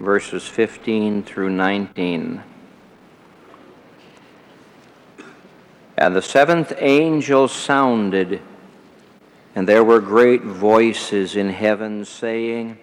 Verses 0.00 0.48
15 0.48 1.22
through 1.22 1.50
19. 1.50 2.42
And 5.98 6.16
the 6.16 6.22
seventh 6.22 6.72
angel 6.78 7.46
sounded, 7.48 8.40
and 9.54 9.68
there 9.68 9.84
were 9.84 10.00
great 10.00 10.42
voices 10.42 11.36
in 11.36 11.50
heaven 11.50 12.06
saying, 12.06 12.78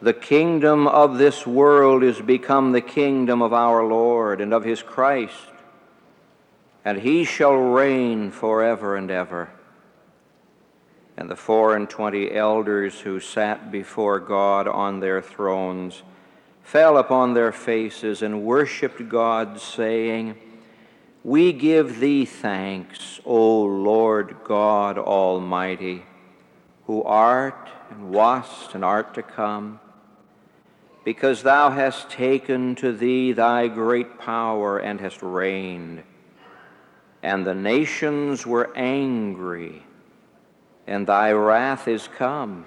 The 0.00 0.14
kingdom 0.14 0.86
of 0.86 1.18
this 1.18 1.44
world 1.44 2.04
is 2.04 2.20
become 2.20 2.70
the 2.70 2.80
kingdom 2.80 3.42
of 3.42 3.52
our 3.52 3.84
Lord 3.84 4.40
and 4.40 4.54
of 4.54 4.62
his 4.62 4.80
Christ, 4.80 5.34
and 6.84 6.98
he 6.98 7.24
shall 7.24 7.54
reign 7.54 8.30
forever 8.30 8.94
and 8.94 9.10
ever. 9.10 9.50
And 11.18 11.28
the 11.28 11.34
four 11.34 11.74
and 11.74 11.90
twenty 11.90 12.30
elders 12.30 13.00
who 13.00 13.18
sat 13.18 13.72
before 13.72 14.20
God 14.20 14.68
on 14.68 15.00
their 15.00 15.20
thrones 15.20 16.04
fell 16.62 16.96
upon 16.96 17.34
their 17.34 17.50
faces 17.50 18.22
and 18.22 18.44
worshipped 18.44 19.08
God, 19.08 19.60
saying, 19.60 20.36
We 21.24 21.52
give 21.52 21.98
thee 21.98 22.24
thanks, 22.24 23.18
O 23.24 23.64
Lord 23.64 24.36
God 24.44 24.96
Almighty, 24.96 26.04
who 26.86 27.02
art 27.02 27.68
and 27.90 28.12
wast 28.12 28.76
and 28.76 28.84
art 28.84 29.14
to 29.14 29.22
come, 29.24 29.80
because 31.04 31.42
thou 31.42 31.70
hast 31.70 32.10
taken 32.10 32.76
to 32.76 32.92
thee 32.92 33.32
thy 33.32 33.66
great 33.66 34.20
power 34.20 34.78
and 34.78 35.00
hast 35.00 35.20
reigned. 35.20 36.04
And 37.24 37.44
the 37.44 37.56
nations 37.56 38.46
were 38.46 38.70
angry 38.76 39.82
and 40.88 41.06
thy 41.06 41.30
wrath 41.30 41.86
is 41.86 42.08
come, 42.08 42.64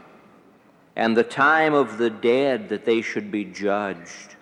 and 0.95 1.17
the 1.17 1.23
time 1.23 1.73
of 1.73 1.97
the 1.97 2.09
dead 2.11 2.69
that 2.69 2.85
they 2.85 3.01
should 3.01 3.31
be 3.31 3.43
judged, 3.43 4.35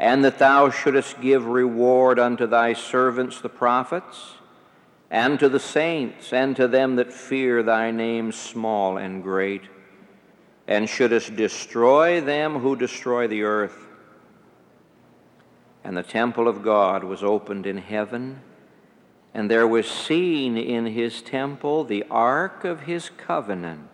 and 0.00 0.24
that 0.24 0.40
thou 0.40 0.68
shouldest 0.68 1.20
give 1.20 1.46
reward 1.46 2.18
unto 2.18 2.44
thy 2.44 2.72
servants 2.72 3.40
the 3.40 3.48
prophets, 3.48 4.34
and 5.12 5.38
to 5.38 5.48
the 5.48 5.60
saints, 5.60 6.32
and 6.32 6.56
to 6.56 6.66
them 6.66 6.96
that 6.96 7.12
fear 7.12 7.62
thy 7.62 7.92
name, 7.92 8.32
small 8.32 8.96
and 8.96 9.22
great, 9.22 9.62
and 10.66 10.88
shouldest 10.88 11.36
destroy 11.36 12.20
them 12.20 12.58
who 12.58 12.74
destroy 12.74 13.28
the 13.28 13.44
earth. 13.44 13.86
And 15.84 15.96
the 15.96 16.02
temple 16.02 16.48
of 16.48 16.64
God 16.64 17.04
was 17.04 17.22
opened 17.22 17.64
in 17.64 17.78
heaven 17.78 18.40
and 19.34 19.50
there 19.50 19.66
was 19.66 19.90
seen 19.90 20.56
in 20.56 20.86
his 20.86 21.20
temple 21.20 21.82
the 21.82 22.04
ark 22.08 22.64
of 22.64 22.82
his 22.82 23.10
covenant. 23.10 23.90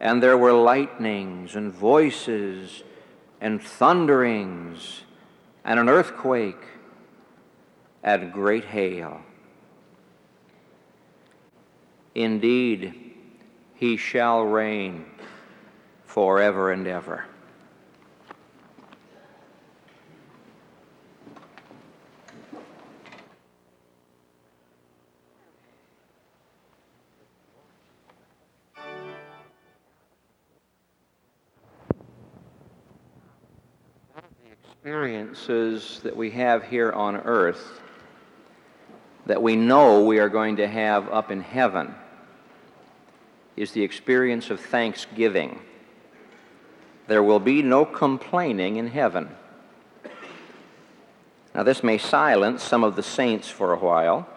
And 0.00 0.22
there 0.22 0.38
were 0.38 0.54
lightnings 0.54 1.54
and 1.54 1.70
voices 1.70 2.82
and 3.42 3.62
thunderings 3.62 5.02
and 5.64 5.78
an 5.78 5.90
earthquake 5.90 6.64
and 8.02 8.32
great 8.32 8.64
hail. 8.64 9.20
Indeed, 12.14 13.14
he 13.74 13.98
shall 13.98 14.42
reign 14.42 15.04
forever 16.06 16.72
and 16.72 16.86
ever. 16.86 17.26
Experiences 34.86 36.00
that 36.04 36.16
we 36.16 36.30
have 36.30 36.62
here 36.62 36.92
on 36.92 37.16
earth 37.16 37.80
that 39.26 39.42
we 39.42 39.56
know 39.56 40.04
we 40.04 40.20
are 40.20 40.28
going 40.28 40.56
to 40.56 40.68
have 40.68 41.08
up 41.08 41.30
in 41.30 41.40
heaven 41.40 41.94
is 43.56 43.72
the 43.72 43.82
experience 43.82 44.50
of 44.50 44.60
thanksgiving. 44.60 45.58
There 47.08 47.22
will 47.22 47.40
be 47.40 47.62
no 47.62 47.84
complaining 47.84 48.76
in 48.76 48.86
heaven. 48.86 49.28
Now, 51.54 51.62
this 51.62 51.82
may 51.82 51.98
silence 51.98 52.62
some 52.62 52.84
of 52.84 52.96
the 52.96 53.02
saints 53.02 53.48
for 53.48 53.72
a 53.72 53.78
while, 53.78 54.28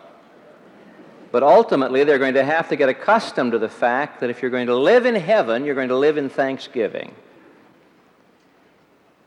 but 1.32 1.44
ultimately 1.44 2.04
they're 2.04 2.18
going 2.18 2.34
to 2.34 2.46
have 2.46 2.70
to 2.70 2.76
get 2.76 2.90
accustomed 2.90 3.52
to 3.52 3.60
the 3.60 3.70
fact 3.70 4.22
that 4.22 4.30
if 4.30 4.42
you're 4.42 4.50
going 4.50 4.68
to 4.68 4.76
live 4.76 5.06
in 5.06 5.16
heaven, 5.16 5.66
you're 5.66 5.76
going 5.76 5.90
to 5.90 5.98
live 5.98 6.18
in 6.18 6.30
thanksgiving. 6.30 7.14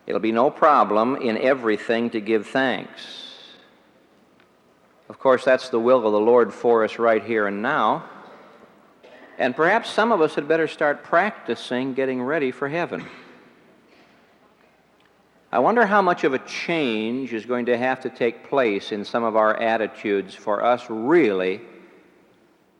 It'll 0.06 0.20
be 0.20 0.32
no 0.32 0.50
problem 0.50 1.16
in 1.16 1.36
everything 1.38 2.10
to 2.10 2.20
give 2.20 2.46
thanks. 2.46 3.00
Of 5.08 5.18
course, 5.18 5.44
that's 5.44 5.68
the 5.68 5.78
will 5.78 6.06
of 6.06 6.12
the 6.12 6.20
Lord 6.20 6.52
for 6.52 6.84
us 6.84 6.98
right 6.98 7.22
here 7.22 7.46
and 7.46 7.62
now. 7.62 8.04
And 9.38 9.54
perhaps 9.54 9.90
some 9.90 10.12
of 10.12 10.20
us 10.20 10.34
had 10.34 10.48
better 10.48 10.66
start 10.66 11.04
practicing 11.04 11.94
getting 11.94 12.22
ready 12.22 12.50
for 12.50 12.68
heaven. 12.68 13.04
I 15.50 15.58
wonder 15.58 15.84
how 15.84 16.00
much 16.00 16.24
of 16.24 16.32
a 16.32 16.38
change 16.38 17.34
is 17.34 17.44
going 17.44 17.66
to 17.66 17.76
have 17.76 18.00
to 18.00 18.10
take 18.10 18.48
place 18.48 18.90
in 18.90 19.04
some 19.04 19.22
of 19.22 19.36
our 19.36 19.54
attitudes 19.54 20.34
for 20.34 20.64
us 20.64 20.86
really 20.88 21.60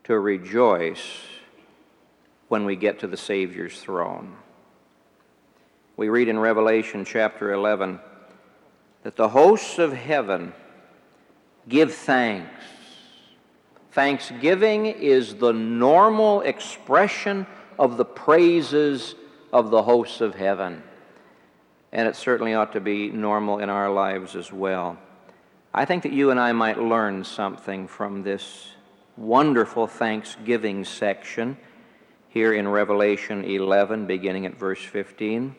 to 0.05 0.19
rejoice 0.19 1.21
when 2.47 2.65
we 2.65 2.75
get 2.75 2.99
to 2.99 3.07
the 3.07 3.17
Savior's 3.17 3.79
throne. 3.79 4.35
We 5.95 6.09
read 6.09 6.27
in 6.27 6.39
Revelation 6.39 7.05
chapter 7.05 7.53
11 7.53 7.99
that 9.03 9.15
the 9.15 9.29
hosts 9.29 9.77
of 9.77 9.93
heaven 9.93 10.53
give 11.69 11.93
thanks. 11.93 12.49
Thanksgiving 13.91 14.87
is 14.87 15.35
the 15.35 15.53
normal 15.53 16.41
expression 16.41 17.45
of 17.77 17.97
the 17.97 18.05
praises 18.05 19.13
of 19.51 19.69
the 19.69 19.83
hosts 19.83 20.19
of 20.19 20.33
heaven. 20.33 20.81
And 21.91 22.07
it 22.07 22.15
certainly 22.15 22.55
ought 22.55 22.73
to 22.73 22.81
be 22.81 23.09
normal 23.09 23.59
in 23.59 23.69
our 23.69 23.91
lives 23.91 24.35
as 24.35 24.51
well. 24.51 24.97
I 25.75 25.85
think 25.85 26.01
that 26.03 26.11
you 26.11 26.31
and 26.31 26.39
I 26.39 26.53
might 26.53 26.79
learn 26.79 27.23
something 27.23 27.87
from 27.87 28.23
this 28.23 28.71
wonderful 29.15 29.85
Thanksgiving 29.85 30.85
section 30.85 31.55
here 32.29 32.51
in 32.51 32.67
Revelation 32.67 33.43
11, 33.43 34.07
beginning 34.07 34.47
at 34.47 34.57
verse 34.57 34.83
15. 34.83 35.55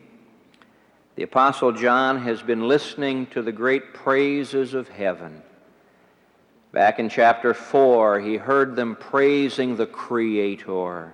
The 1.15 1.23
Apostle 1.23 1.71
John 1.71 2.23
has 2.23 2.41
been 2.41 2.67
listening 2.67 3.27
to 3.27 3.41
the 3.41 3.53
great 3.53 3.93
praises 3.93 4.73
of 4.73 4.89
heaven. 4.89 5.41
Back 6.73 6.99
in 6.99 7.07
chapter 7.07 7.53
4, 7.53 8.19
he 8.19 8.35
heard 8.35 8.75
them 8.75 8.97
praising 8.97 9.77
the 9.77 9.85
Creator. 9.85 11.13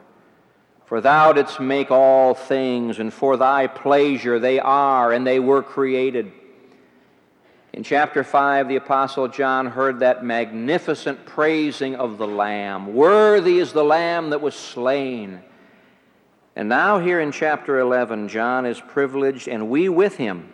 For 0.86 1.02
thou 1.02 1.34
didst 1.34 1.60
make 1.60 1.92
all 1.92 2.34
things, 2.34 2.98
and 2.98 3.14
for 3.14 3.38
thy 3.38 3.68
pleasure 3.68 4.40
they 4.40 4.60
are, 4.60 5.12
and 5.14 5.26
they 5.26 5.40
were 5.40 5.62
created. 5.62 6.32
In 7.72 7.84
chapter 7.84 8.24
5, 8.24 8.70
the 8.70 8.78
Apostle 8.78 9.28
John 9.28 9.68
heard 9.68 10.00
that 10.00 10.26
magnificent 10.26 11.28
praising 11.28 11.96
of 11.96 12.18
the 12.18 12.28
Lamb. 12.28 12.96
Worthy 12.96 13.60
is 13.60 13.72
the 13.72 13.84
Lamb 13.84 14.32
that 14.32 14.42
was 14.42 14.56
slain 14.56 15.44
and 16.56 16.68
now, 16.68 17.00
here 17.00 17.20
in 17.22 17.32
chapter 17.32 17.80
11, 17.80 18.28
John 18.28 18.66
is 18.66 18.82
privileged, 18.82 19.48
and 19.48 19.70
we 19.70 19.88
with 19.88 20.18
him, 20.18 20.52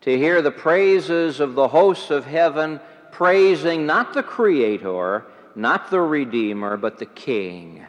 to 0.00 0.18
hear 0.18 0.42
the 0.42 0.50
praises 0.50 1.38
of 1.38 1.54
the 1.54 1.68
hosts 1.68 2.10
of 2.10 2.26
heaven 2.26 2.80
praising 3.12 3.86
not 3.86 4.14
the 4.14 4.22
Creator, 4.22 5.24
not 5.54 5.90
the 5.90 6.00
Redeemer, 6.00 6.76
but 6.76 6.98
the 6.98 7.06
King. 7.06 7.86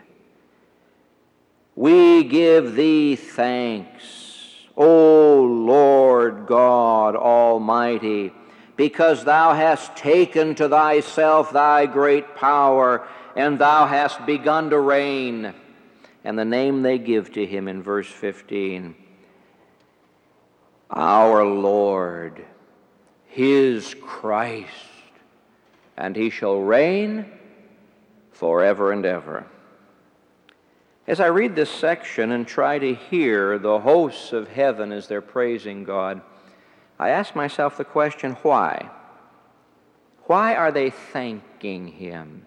We 1.75 2.24
give 2.24 2.75
thee 2.75 3.16
thanks, 3.16 4.51
O 4.78 5.42
Lord 5.42 6.45
God 6.45 7.16
Almighty, 7.16 8.31
because 8.75 9.24
thou 9.24 9.54
hast 9.54 9.95
taken 9.95 10.54
to 10.56 10.69
thyself 10.69 11.51
thy 11.51 11.88
great 11.88 12.36
power, 12.36 13.07
and 13.36 13.57
thou 13.57 13.88
hast 13.88 14.24
begun 14.28 14.69
to 14.69 14.80
reign 14.80 15.56
and 16.23 16.37
the 16.37 16.45
name 16.45 16.81
they 16.81 16.97
give 16.97 17.31
to 17.33 17.45
him 17.45 17.67
in 17.67 17.83
verse 17.83 18.07
15. 18.07 18.95
our 20.89 21.43
Lord, 21.43 22.45
his 23.27 23.95
Christ, 24.01 24.69
and 25.97 26.15
he 26.15 26.29
shall 26.29 26.59
reign 26.59 27.25
forever 28.31 28.91
and 28.91 29.05
ever. 29.05 29.47
As 31.05 31.19
I 31.19 31.27
read 31.27 31.55
this 31.55 31.69
section 31.69 32.31
and 32.31 32.47
try 32.47 32.79
to 32.79 32.95
hear 32.95 33.57
the 33.57 33.79
hosts 33.79 34.31
of 34.31 34.47
heaven 34.47 34.91
as 34.91 35.07
they're 35.07 35.21
praising 35.21 35.83
God, 35.83 36.21
I 36.97 37.09
ask 37.09 37.35
myself 37.35 37.75
the 37.75 37.83
question 37.83 38.33
why? 38.43 38.89
Why 40.25 40.55
are 40.55 40.71
they 40.71 40.89
thanking 40.89 41.87
Him? 41.87 42.45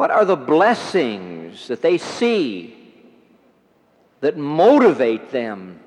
What 0.00 0.10
are 0.10 0.24
the 0.24 0.34
blessings 0.34 1.68
that 1.68 1.82
they 1.82 1.98
see 1.98 2.74
that 4.22 4.38
motivate 4.38 5.30
them 5.30 5.78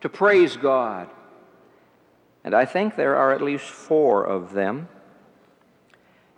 to 0.00 0.08
praise 0.08 0.56
God? 0.56 1.10
And 2.44 2.54
I 2.54 2.64
think 2.64 2.94
there 2.94 3.16
are 3.16 3.32
at 3.32 3.42
least 3.42 3.64
four 3.64 4.24
of 4.24 4.52
them. 4.52 4.86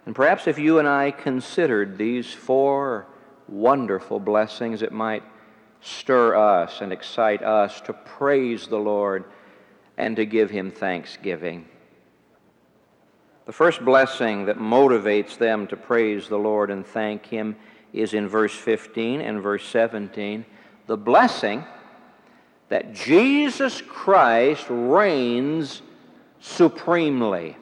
And 0.07 0.15
perhaps 0.15 0.47
if 0.47 0.59
you 0.59 0.79
and 0.79 0.89
I 0.89 1.11
considered 1.11 1.99
these 1.99 2.33
four 2.33 3.07
wonderful 3.47 4.19
blessings, 4.19 4.81
it 4.81 4.91
might 4.91 5.23
stir 5.83 6.35
us 6.35 6.81
and 6.81 6.91
excite 6.91 7.43
us 7.43 7.83
to 7.83 7.93
praise 7.93 8.67
the 8.67 8.79
Lord 8.79 9.25
and 9.99 10.17
to 10.17 10.25
give 10.25 10.51
Him 10.51 10.71
thanksgiving. 10.71 11.69
The 13.51 13.57
first 13.57 13.85
blessing 13.85 14.45
that 14.45 14.59
motivates 14.59 15.37
them 15.37 15.67
to 15.67 15.77
praise 15.77 16.29
the 16.29 16.39
Lord 16.39 16.71
and 16.71 16.87
thank 16.87 17.27
Him 17.27 17.57
is 17.93 18.15
in 18.15 18.29
verse 18.29 18.55
15 18.55 19.21
and 19.21 19.43
verse 19.43 19.67
17. 19.67 20.47
The 20.87 20.97
blessing 20.97 21.65
that 22.69 22.95
Jesus 22.95 23.83
Christ 23.83 24.67
reigns 24.69 25.83
supremely. 26.39 27.57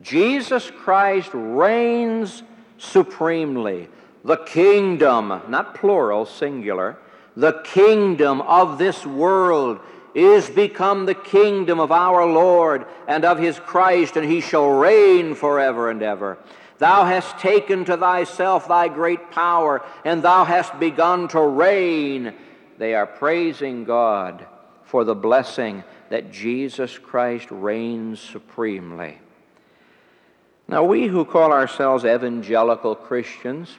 Jesus 0.00 0.70
Christ 0.70 1.30
reigns 1.32 2.44
supremely. 2.78 3.88
The 4.24 4.36
kingdom, 4.36 5.42
not 5.48 5.74
plural, 5.74 6.24
singular, 6.24 6.98
the 7.36 7.60
kingdom 7.64 8.42
of 8.42 8.78
this 8.78 9.04
world 9.04 9.80
is 10.14 10.48
become 10.48 11.06
the 11.06 11.14
kingdom 11.14 11.80
of 11.80 11.90
our 11.90 12.24
Lord 12.24 12.86
and 13.08 13.24
of 13.24 13.38
his 13.38 13.58
Christ, 13.58 14.16
and 14.16 14.30
he 14.30 14.40
shall 14.40 14.68
reign 14.68 15.34
forever 15.34 15.90
and 15.90 16.02
ever. 16.02 16.38
Thou 16.78 17.04
hast 17.04 17.38
taken 17.38 17.84
to 17.86 17.96
thyself 17.96 18.68
thy 18.68 18.88
great 18.88 19.30
power, 19.30 19.84
and 20.04 20.22
thou 20.22 20.44
hast 20.44 20.78
begun 20.78 21.28
to 21.28 21.40
reign. 21.40 22.34
They 22.78 22.94
are 22.94 23.06
praising 23.06 23.84
God 23.84 24.46
for 24.84 25.04
the 25.04 25.14
blessing 25.14 25.84
that 26.10 26.30
Jesus 26.32 26.98
Christ 26.98 27.48
reigns 27.50 28.20
supremely. 28.20 29.18
Now, 30.68 30.84
we 30.84 31.06
who 31.06 31.24
call 31.24 31.52
ourselves 31.52 32.04
evangelical 32.04 32.94
Christians 32.94 33.76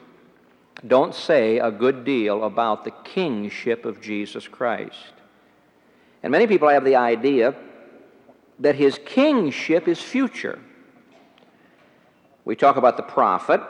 don't 0.86 1.14
say 1.14 1.58
a 1.58 1.70
good 1.70 2.04
deal 2.04 2.44
about 2.44 2.84
the 2.84 2.90
kingship 2.90 3.84
of 3.84 4.00
Jesus 4.00 4.46
Christ. 4.46 5.15
And 6.26 6.32
many 6.32 6.48
people 6.48 6.68
have 6.68 6.84
the 6.84 6.96
idea 6.96 7.54
that 8.58 8.74
his 8.74 8.98
kingship 9.04 9.86
is 9.86 10.02
future. 10.02 10.58
We 12.44 12.56
talk 12.56 12.76
about 12.76 12.96
the 12.96 13.04
prophet, 13.04 13.60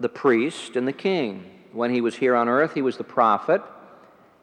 the 0.00 0.08
priest, 0.08 0.74
and 0.74 0.88
the 0.88 0.92
king. 0.92 1.48
When 1.70 1.92
he 1.94 2.00
was 2.00 2.16
here 2.16 2.34
on 2.34 2.48
earth, 2.48 2.74
he 2.74 2.82
was 2.82 2.96
the 2.96 3.04
prophet. 3.04 3.62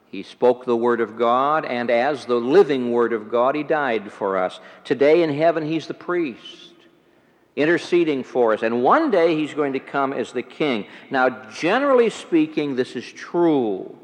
He 0.09 0.23
spoke 0.23 0.63
the 0.63 0.77
word 0.77 1.01
of 1.01 1.17
God, 1.17 1.65
and 1.65 1.91
as 1.91 2.25
the 2.25 2.35
living 2.35 2.93
word 2.93 3.11
of 3.11 3.29
God, 3.29 3.55
he 3.55 3.63
died 3.63 4.09
for 4.09 4.37
us. 4.37 4.61
Today 4.85 5.21
in 5.21 5.33
heaven, 5.33 5.65
he's 5.65 5.87
the 5.87 5.93
priest, 5.93 6.71
interceding 7.57 8.23
for 8.23 8.53
us. 8.53 8.63
And 8.63 8.81
one 8.81 9.11
day, 9.11 9.35
he's 9.35 9.53
going 9.53 9.73
to 9.73 9.81
come 9.81 10.13
as 10.13 10.31
the 10.31 10.43
king. 10.43 10.87
Now, 11.11 11.29
generally 11.51 12.09
speaking, 12.09 12.77
this 12.77 12.95
is 12.95 13.03
true. 13.03 13.99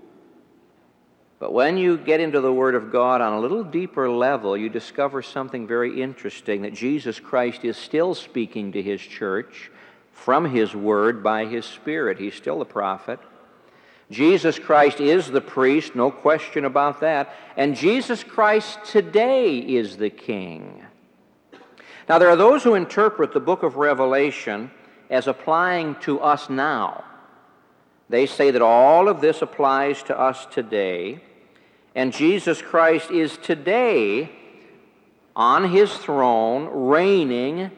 But 1.40 1.54
when 1.54 1.78
you 1.78 1.98
get 1.98 2.20
into 2.20 2.42
the 2.42 2.52
Word 2.52 2.76
of 2.76 2.92
God 2.92 3.22
on 3.22 3.32
a 3.32 3.40
little 3.40 3.64
deeper 3.64 4.10
level, 4.10 4.58
you 4.58 4.68
discover 4.68 5.22
something 5.22 5.66
very 5.66 6.02
interesting 6.02 6.64
that 6.64 6.74
Jesus 6.74 7.18
Christ 7.18 7.64
is 7.64 7.78
still 7.78 8.14
speaking 8.14 8.74
to 8.74 8.82
His 8.82 9.02
church 9.02 9.72
from 10.12 10.44
His 10.54 10.76
Word 10.76 11.24
by 11.24 11.46
His 11.46 11.66
Spirit. 11.66 12.20
He's 12.20 12.36
still 12.36 12.60
the 12.60 12.66
prophet. 12.66 13.20
Jesus 14.12 14.60
Christ 14.60 15.00
is 15.00 15.28
the 15.28 15.40
priest, 15.40 15.96
no 15.96 16.12
question 16.12 16.66
about 16.66 17.00
that. 17.02 17.34
And 17.56 17.76
Jesus 17.76 18.22
Christ 18.24 18.80
today 18.84 19.60
is 19.60 19.96
the 19.96 20.10
King. 20.10 20.84
Now, 22.10 22.18
there 22.18 22.30
are 22.30 22.36
those 22.36 22.64
who 22.64 22.74
interpret 22.74 23.34
the 23.34 23.40
book 23.40 23.64
of 23.64 23.78
Revelation 23.78 24.72
as 25.10 25.28
applying 25.28 25.96
to 26.02 26.20
us 26.20 26.50
now. 26.50 27.06
They 28.10 28.26
say 28.26 28.50
that 28.52 28.64
all 28.64 29.08
of 29.08 29.22
this 29.22 29.44
applies 29.44 30.02
to 30.04 30.20
us 30.20 30.48
today. 30.48 31.22
And 32.00 32.14
Jesus 32.14 32.62
Christ 32.62 33.12
is 33.12 33.36
today 33.36 34.32
on 35.36 35.70
his 35.70 35.94
throne, 35.94 36.88
reigning 36.88 37.72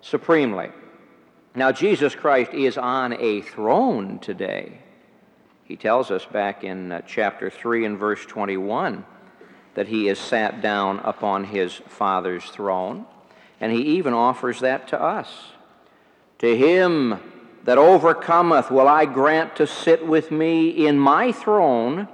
supremely. 0.00 0.70
Now, 1.54 1.70
Jesus 1.70 2.16
Christ 2.16 2.52
is 2.52 2.76
on 2.76 3.12
a 3.12 3.40
throne 3.42 4.18
today. 4.18 4.80
He 5.62 5.76
tells 5.76 6.10
us 6.10 6.24
back 6.24 6.64
in 6.64 6.90
uh, 6.90 7.02
chapter 7.06 7.50
3 7.50 7.84
and 7.84 7.98
verse 8.00 8.26
21 8.26 9.04
that 9.74 9.86
he 9.86 10.08
is 10.08 10.18
sat 10.18 10.60
down 10.60 10.98
upon 11.04 11.44
his 11.44 11.72
Father's 11.72 12.46
throne, 12.46 13.06
and 13.60 13.70
he 13.70 13.82
even 13.96 14.12
offers 14.12 14.58
that 14.58 14.88
to 14.88 15.00
us. 15.00 15.52
To 16.40 16.56
him 16.56 17.20
that 17.62 17.78
overcometh 17.78 18.72
will 18.72 18.88
I 18.88 19.04
grant 19.04 19.54
to 19.54 19.68
sit 19.68 20.04
with 20.04 20.32
me 20.32 20.84
in 20.84 20.98
my 20.98 21.30
throne 21.30 22.08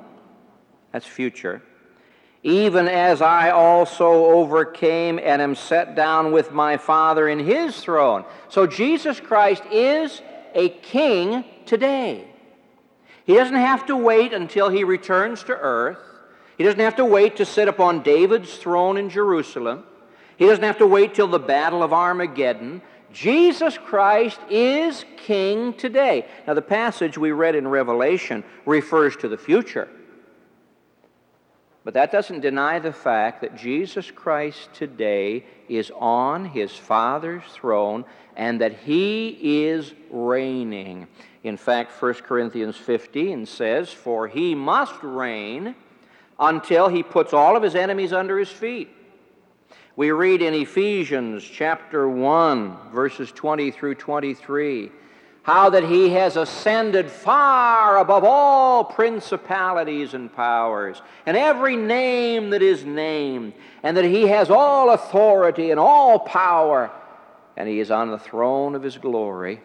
that's 0.92 1.06
future. 1.06 1.62
Even 2.42 2.88
as 2.88 3.20
I 3.20 3.50
also 3.50 4.10
overcame 4.10 5.18
and 5.18 5.42
am 5.42 5.54
set 5.54 5.94
down 5.94 6.32
with 6.32 6.52
my 6.52 6.78
Father 6.78 7.28
in 7.28 7.38
his 7.38 7.76
throne. 7.80 8.24
So 8.48 8.66
Jesus 8.66 9.20
Christ 9.20 9.62
is 9.70 10.22
a 10.54 10.70
king 10.70 11.44
today. 11.66 12.26
He 13.26 13.34
doesn't 13.34 13.54
have 13.54 13.86
to 13.86 13.96
wait 13.96 14.32
until 14.32 14.70
he 14.70 14.84
returns 14.84 15.44
to 15.44 15.52
earth. 15.52 15.98
He 16.56 16.64
doesn't 16.64 16.80
have 16.80 16.96
to 16.96 17.04
wait 17.04 17.36
to 17.36 17.44
sit 17.44 17.68
upon 17.68 18.02
David's 18.02 18.56
throne 18.56 18.96
in 18.96 19.10
Jerusalem. 19.10 19.84
He 20.36 20.46
doesn't 20.46 20.64
have 20.64 20.78
to 20.78 20.86
wait 20.86 21.14
till 21.14 21.28
the 21.28 21.38
battle 21.38 21.82
of 21.82 21.92
Armageddon. 21.92 22.80
Jesus 23.12 23.76
Christ 23.76 24.40
is 24.48 25.04
king 25.18 25.74
today. 25.74 26.26
Now, 26.46 26.54
the 26.54 26.62
passage 26.62 27.18
we 27.18 27.32
read 27.32 27.54
in 27.54 27.68
Revelation 27.68 28.44
refers 28.64 29.16
to 29.18 29.28
the 29.28 29.36
future. 29.36 29.88
But 31.90 31.94
that 31.94 32.12
doesn't 32.12 32.38
deny 32.38 32.78
the 32.78 32.92
fact 32.92 33.40
that 33.40 33.56
Jesus 33.56 34.12
Christ 34.12 34.72
today 34.72 35.44
is 35.68 35.90
on 35.98 36.44
his 36.44 36.70
Father's 36.70 37.42
throne 37.52 38.04
and 38.36 38.60
that 38.60 38.78
he 38.78 39.64
is 39.64 39.92
reigning. 40.08 41.08
In 41.42 41.56
fact, 41.56 42.00
1 42.00 42.14
Corinthians 42.14 42.76
15 42.76 43.44
says, 43.44 43.90
For 43.90 44.28
he 44.28 44.54
must 44.54 45.02
reign 45.02 45.74
until 46.38 46.86
he 46.86 47.02
puts 47.02 47.32
all 47.32 47.56
of 47.56 47.62
his 47.64 47.74
enemies 47.74 48.12
under 48.12 48.38
his 48.38 48.50
feet. 48.50 48.88
We 49.96 50.12
read 50.12 50.42
in 50.42 50.54
Ephesians 50.54 51.42
chapter 51.42 52.08
1, 52.08 52.92
verses 52.92 53.32
20 53.32 53.72
through 53.72 53.96
23 53.96 54.92
how 55.42 55.70
that 55.70 55.84
he 55.84 56.10
has 56.10 56.36
ascended 56.36 57.10
far 57.10 57.98
above 57.98 58.24
all 58.24 58.84
principalities 58.84 60.12
and 60.14 60.32
powers, 60.34 61.00
and 61.24 61.36
every 61.36 61.76
name 61.76 62.50
that 62.50 62.62
is 62.62 62.84
named, 62.84 63.54
and 63.82 63.96
that 63.96 64.04
he 64.04 64.26
has 64.26 64.50
all 64.50 64.90
authority 64.90 65.70
and 65.70 65.80
all 65.80 66.18
power, 66.18 66.90
and 67.56 67.68
he 67.68 67.80
is 67.80 67.90
on 67.90 68.10
the 68.10 68.18
throne 68.18 68.74
of 68.74 68.82
his 68.82 68.98
glory, 68.98 69.60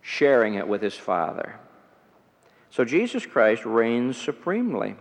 sharing 0.00 0.54
it 0.54 0.68
with 0.68 0.80
his 0.80 0.94
Father. 0.94 1.58
So 2.70 2.84
Jesus 2.84 3.26
Christ 3.26 3.64
reigns 3.64 4.16
supremely. 4.16 4.96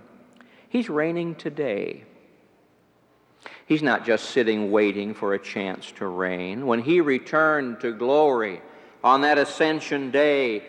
He's 0.70 0.90
reigning 0.90 1.36
today. 1.36 2.04
He's 3.66 3.84
not 3.84 4.06
just 4.06 4.32
sitting 4.32 4.72
waiting 4.72 5.14
for 5.14 5.34
a 5.34 5.40
chance 5.40 5.92
to 5.94 6.08
reign. 6.08 6.66
When 6.66 6.82
he 6.82 7.02
returned 7.02 7.80
to 7.82 7.92
glory, 7.92 8.62
on 9.04 9.22
that 9.22 9.38
ascension 9.38 10.12
day, 10.12 10.64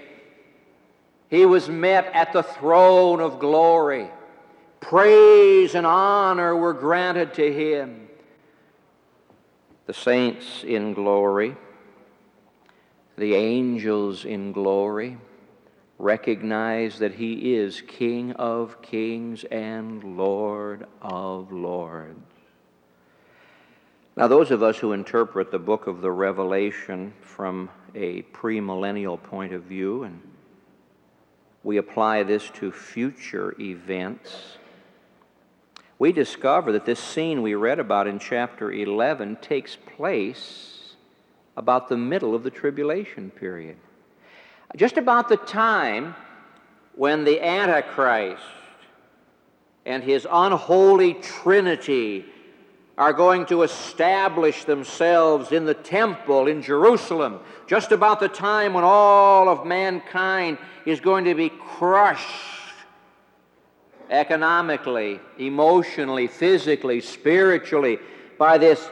he 1.28 1.46
was 1.46 1.68
met 1.68 2.06
at 2.14 2.32
the 2.32 2.42
throne 2.42 3.20
of 3.20 3.38
glory. 3.38 4.08
Praise 4.80 5.74
and 5.74 5.86
honor 5.86 6.54
were 6.54 6.74
granted 6.74 7.34
to 7.34 7.52
him. 7.52 8.08
The 9.86 9.94
saints 9.94 10.64
in 10.64 10.94
glory, 10.94 11.56
the 13.16 13.34
angels 13.34 14.24
in 14.24 14.52
glory, 14.52 15.18
recognize 15.98 16.98
that 16.98 17.14
He 17.14 17.54
is 17.54 17.80
King 17.82 18.32
of 18.32 18.82
kings 18.82 19.44
and 19.44 20.16
Lord 20.16 20.86
of 21.00 21.52
lords. 21.52 22.33
Now, 24.16 24.28
those 24.28 24.52
of 24.52 24.62
us 24.62 24.78
who 24.78 24.92
interpret 24.92 25.50
the 25.50 25.58
book 25.58 25.88
of 25.88 26.00
the 26.00 26.10
Revelation 26.10 27.14
from 27.20 27.68
a 27.96 28.22
premillennial 28.22 29.20
point 29.20 29.52
of 29.52 29.64
view, 29.64 30.04
and 30.04 30.20
we 31.64 31.78
apply 31.78 32.22
this 32.22 32.48
to 32.50 32.70
future 32.70 33.56
events, 33.60 34.58
we 35.98 36.12
discover 36.12 36.70
that 36.72 36.86
this 36.86 37.00
scene 37.00 37.42
we 37.42 37.56
read 37.56 37.80
about 37.80 38.06
in 38.06 38.20
chapter 38.20 38.70
11 38.70 39.36
takes 39.42 39.76
place 39.96 40.94
about 41.56 41.88
the 41.88 41.96
middle 41.96 42.36
of 42.36 42.44
the 42.44 42.50
tribulation 42.50 43.30
period. 43.30 43.76
Just 44.76 44.96
about 44.96 45.28
the 45.28 45.36
time 45.38 46.14
when 46.94 47.24
the 47.24 47.44
Antichrist 47.44 48.42
and 49.84 50.04
his 50.04 50.24
unholy 50.30 51.14
trinity 51.14 52.26
are 52.96 53.12
going 53.12 53.44
to 53.46 53.62
establish 53.62 54.64
themselves 54.64 55.50
in 55.50 55.64
the 55.64 55.74
temple 55.74 56.46
in 56.46 56.62
Jerusalem, 56.62 57.40
just 57.66 57.90
about 57.90 58.20
the 58.20 58.28
time 58.28 58.74
when 58.74 58.84
all 58.84 59.48
of 59.48 59.66
mankind 59.66 60.58
is 60.86 61.00
going 61.00 61.24
to 61.24 61.34
be 61.34 61.48
crushed 61.48 62.62
economically, 64.10 65.20
emotionally, 65.38 66.28
physically, 66.28 67.00
spiritually 67.00 67.98
by 68.38 68.58
this 68.58 68.88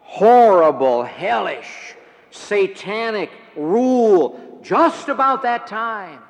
horrible, 0.00 1.04
hellish, 1.04 1.94
satanic 2.30 3.30
rule 3.54 4.60
just 4.62 5.08
about 5.08 5.42
that 5.42 5.66
time. 5.66 6.20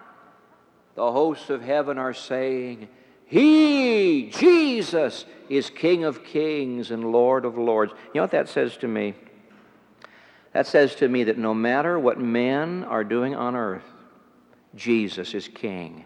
The 0.97 1.11
hosts 1.11 1.51
of 1.51 1.63
heaven 1.63 1.99
are 1.99 2.15
saying, 2.15 2.89
He, 3.35 4.31
Jesus, 4.31 5.25
is 5.49 5.69
King 5.69 6.05
of 6.05 6.23
kings 6.23 6.93
and 6.93 7.11
Lord 7.11 7.45
of 7.45 7.59
lords. 7.59 7.91
You 7.91 8.21
know 8.21 8.23
what 8.23 8.31
that 8.31 8.49
says 8.49 8.77
to 8.77 8.87
me? 8.87 9.17
That 10.53 10.69
says 10.69 10.95
to 10.97 11.09
me 11.09 11.25
that 11.25 11.37
no 11.37 11.53
matter 11.53 11.99
what 11.99 12.21
men 12.21 12.85
are 12.85 13.03
doing 13.03 13.35
on 13.35 13.57
earth, 13.57 13.83
Jesus 14.77 15.35
is 15.35 15.49
King. 15.49 16.05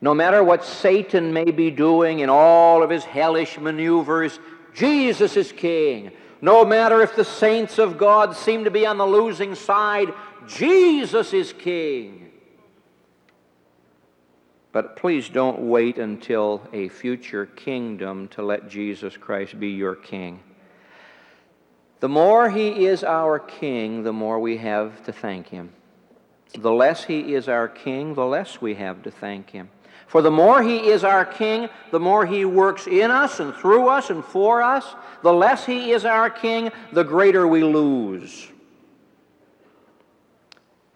No 0.00 0.14
matter 0.14 0.44
what 0.44 0.64
Satan 0.64 1.32
may 1.32 1.50
be 1.50 1.72
doing 1.72 2.20
in 2.20 2.30
all 2.30 2.84
of 2.84 2.90
his 2.90 3.02
hellish 3.02 3.58
maneuvers, 3.58 4.38
Jesus 4.74 5.36
is 5.36 5.50
king. 5.50 6.12
No 6.40 6.64
matter 6.64 7.02
if 7.02 7.16
the 7.16 7.24
saints 7.24 7.80
of 7.80 7.98
God 7.98 8.36
seem 8.36 8.62
to 8.62 8.70
be 8.70 8.86
on 8.86 8.96
the 8.96 9.06
losing 9.06 9.56
side, 9.56 10.14
Jesus 10.46 11.32
is 11.32 11.52
king. 11.52 12.31
But 14.72 14.96
please 14.96 15.28
don't 15.28 15.68
wait 15.68 15.98
until 15.98 16.66
a 16.72 16.88
future 16.88 17.46
kingdom 17.46 18.28
to 18.28 18.42
let 18.42 18.68
Jesus 18.68 19.16
Christ 19.16 19.60
be 19.60 19.68
your 19.68 19.94
king. 19.94 20.40
The 22.00 22.08
more 22.08 22.50
he 22.50 22.86
is 22.86 23.04
our 23.04 23.38
king, 23.38 24.02
the 24.02 24.12
more 24.12 24.40
we 24.40 24.56
have 24.56 25.04
to 25.04 25.12
thank 25.12 25.48
him. 25.48 25.70
The 26.58 26.72
less 26.72 27.04
he 27.04 27.34
is 27.34 27.48
our 27.48 27.68
king, 27.68 28.14
the 28.14 28.26
less 28.26 28.60
we 28.60 28.74
have 28.74 29.02
to 29.02 29.10
thank 29.10 29.50
him. 29.50 29.68
For 30.12 30.20
the 30.20 30.30
more 30.30 30.62
He 30.62 30.90
is 30.90 31.04
our 31.04 31.24
King, 31.24 31.70
the 31.90 31.98
more 31.98 32.26
He 32.26 32.44
works 32.44 32.86
in 32.86 33.10
us 33.10 33.40
and 33.40 33.54
through 33.54 33.88
us 33.88 34.10
and 34.10 34.22
for 34.22 34.60
us. 34.60 34.94
The 35.22 35.32
less 35.32 35.64
He 35.64 35.92
is 35.92 36.04
our 36.04 36.28
King, 36.28 36.70
the 36.92 37.02
greater 37.02 37.48
we 37.48 37.64
lose. 37.64 38.48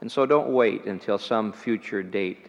And 0.02 0.12
so 0.12 0.26
don't 0.26 0.52
wait 0.52 0.85
until 0.85 1.16
some 1.16 1.50
future 1.50 2.02
date 2.02 2.49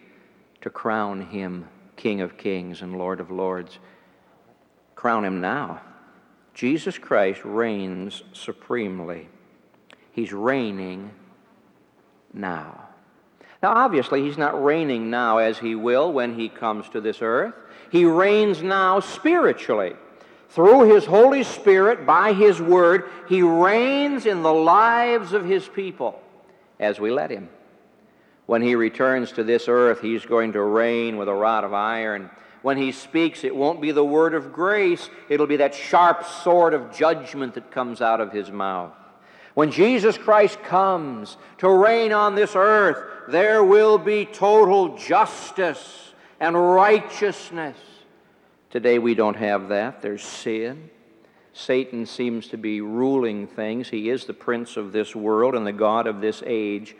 to 0.61 0.69
crown 0.69 1.21
Him 1.21 1.67
King 1.95 2.21
of 2.21 2.37
Kings 2.37 2.81
and 2.81 2.97
Lord 2.97 3.19
of 3.19 3.31
Lords. 3.31 3.79
Crown 4.95 5.25
Him 5.25 5.41
now. 5.41 5.81
Jesus 6.53 6.97
Christ 6.97 7.41
reigns 7.43 8.23
supremely. 8.33 9.29
He's 10.11 10.33
reigning 10.33 11.11
now. 12.33 12.87
Now, 13.61 13.73
obviously, 13.73 14.23
he's 14.23 14.37
not 14.37 14.63
reigning 14.63 15.09
now 15.09 15.37
as 15.37 15.57
he 15.59 15.75
will 15.75 16.11
when 16.11 16.35
he 16.35 16.49
comes 16.49 16.89
to 16.89 17.01
this 17.01 17.21
earth. 17.21 17.53
He 17.91 18.05
reigns 18.05 18.61
now 18.61 18.99
spiritually. 18.99 19.93
Through 20.49 20.93
his 20.93 21.05
Holy 21.05 21.43
Spirit, 21.43 22.05
by 22.05 22.33
his 22.33 22.61
word, 22.61 23.09
he 23.27 23.41
reigns 23.41 24.25
in 24.25 24.43
the 24.43 24.53
lives 24.53 25.33
of 25.33 25.45
his 25.45 25.67
people 25.67 26.21
as 26.79 26.99
we 26.99 27.11
let 27.11 27.29
him. 27.29 27.49
When 28.47 28.61
he 28.61 28.75
returns 28.75 29.33
to 29.33 29.43
this 29.43 29.67
earth, 29.67 30.01
he's 30.01 30.25
going 30.25 30.53
to 30.53 30.63
reign 30.63 31.17
with 31.17 31.27
a 31.27 31.33
rod 31.33 31.63
of 31.63 31.73
iron. 31.73 32.31
When 32.63 32.77
he 32.77 32.91
speaks, 32.91 33.43
it 33.43 33.55
won't 33.55 33.81
be 33.81 33.91
the 33.91 34.03
word 34.03 34.33
of 34.33 34.51
grace, 34.51 35.09
it'll 35.29 35.47
be 35.47 35.57
that 35.57 35.75
sharp 35.75 36.25
sword 36.25 36.73
of 36.73 36.95
judgment 36.95 37.53
that 37.53 37.71
comes 37.71 38.01
out 38.01 38.19
of 38.21 38.31
his 38.31 38.49
mouth. 38.49 38.93
When 39.53 39.71
Jesus 39.71 40.17
Christ 40.17 40.61
comes 40.63 41.35
to 41.57 41.69
reign 41.69 42.13
on 42.13 42.35
this 42.35 42.55
earth, 42.55 42.97
there 43.27 43.63
will 43.63 43.97
be 43.97 44.25
total 44.25 44.97
justice 44.97 46.13
and 46.39 46.55
righteousness. 46.55 47.77
Today 48.69 48.99
we 48.99 49.13
don't 49.13 49.35
have 49.35 49.69
that. 49.69 50.01
There's 50.01 50.23
sin. 50.23 50.89
Satan 51.53 52.05
seems 52.05 52.47
to 52.49 52.57
be 52.57 52.81
ruling 52.81 53.47
things. 53.47 53.89
He 53.89 54.09
is 54.09 54.25
the 54.25 54.33
prince 54.33 54.77
of 54.77 54.91
this 54.91 55.15
world 55.15 55.55
and 55.55 55.65
the 55.65 55.73
God 55.73 56.05
of 56.05 56.21
this 56.21 56.43
age. 56.45 56.95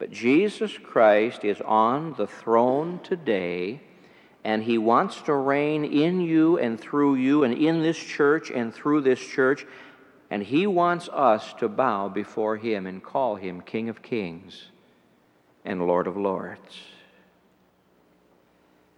But 0.00 0.10
Jesus 0.10 0.78
Christ 0.78 1.44
is 1.44 1.60
on 1.60 2.14
the 2.14 2.26
throne 2.26 3.00
today, 3.02 3.82
and 4.42 4.62
he 4.62 4.78
wants 4.78 5.20
to 5.22 5.34
reign 5.34 5.84
in 5.84 6.22
you 6.22 6.58
and 6.58 6.80
through 6.80 7.16
you 7.16 7.44
and 7.44 7.52
in 7.52 7.82
this 7.82 7.98
church 7.98 8.50
and 8.50 8.72
through 8.72 9.02
this 9.02 9.20
church. 9.20 9.66
And 10.30 10.42
he 10.42 10.66
wants 10.66 11.10
us 11.10 11.52
to 11.58 11.68
bow 11.68 12.08
before 12.08 12.56
him 12.56 12.86
and 12.86 13.02
call 13.02 13.36
him 13.36 13.60
King 13.60 13.90
of 13.90 14.00
Kings 14.00 14.70
and 15.66 15.86
Lord 15.86 16.06
of 16.06 16.16
Lords. 16.16 16.80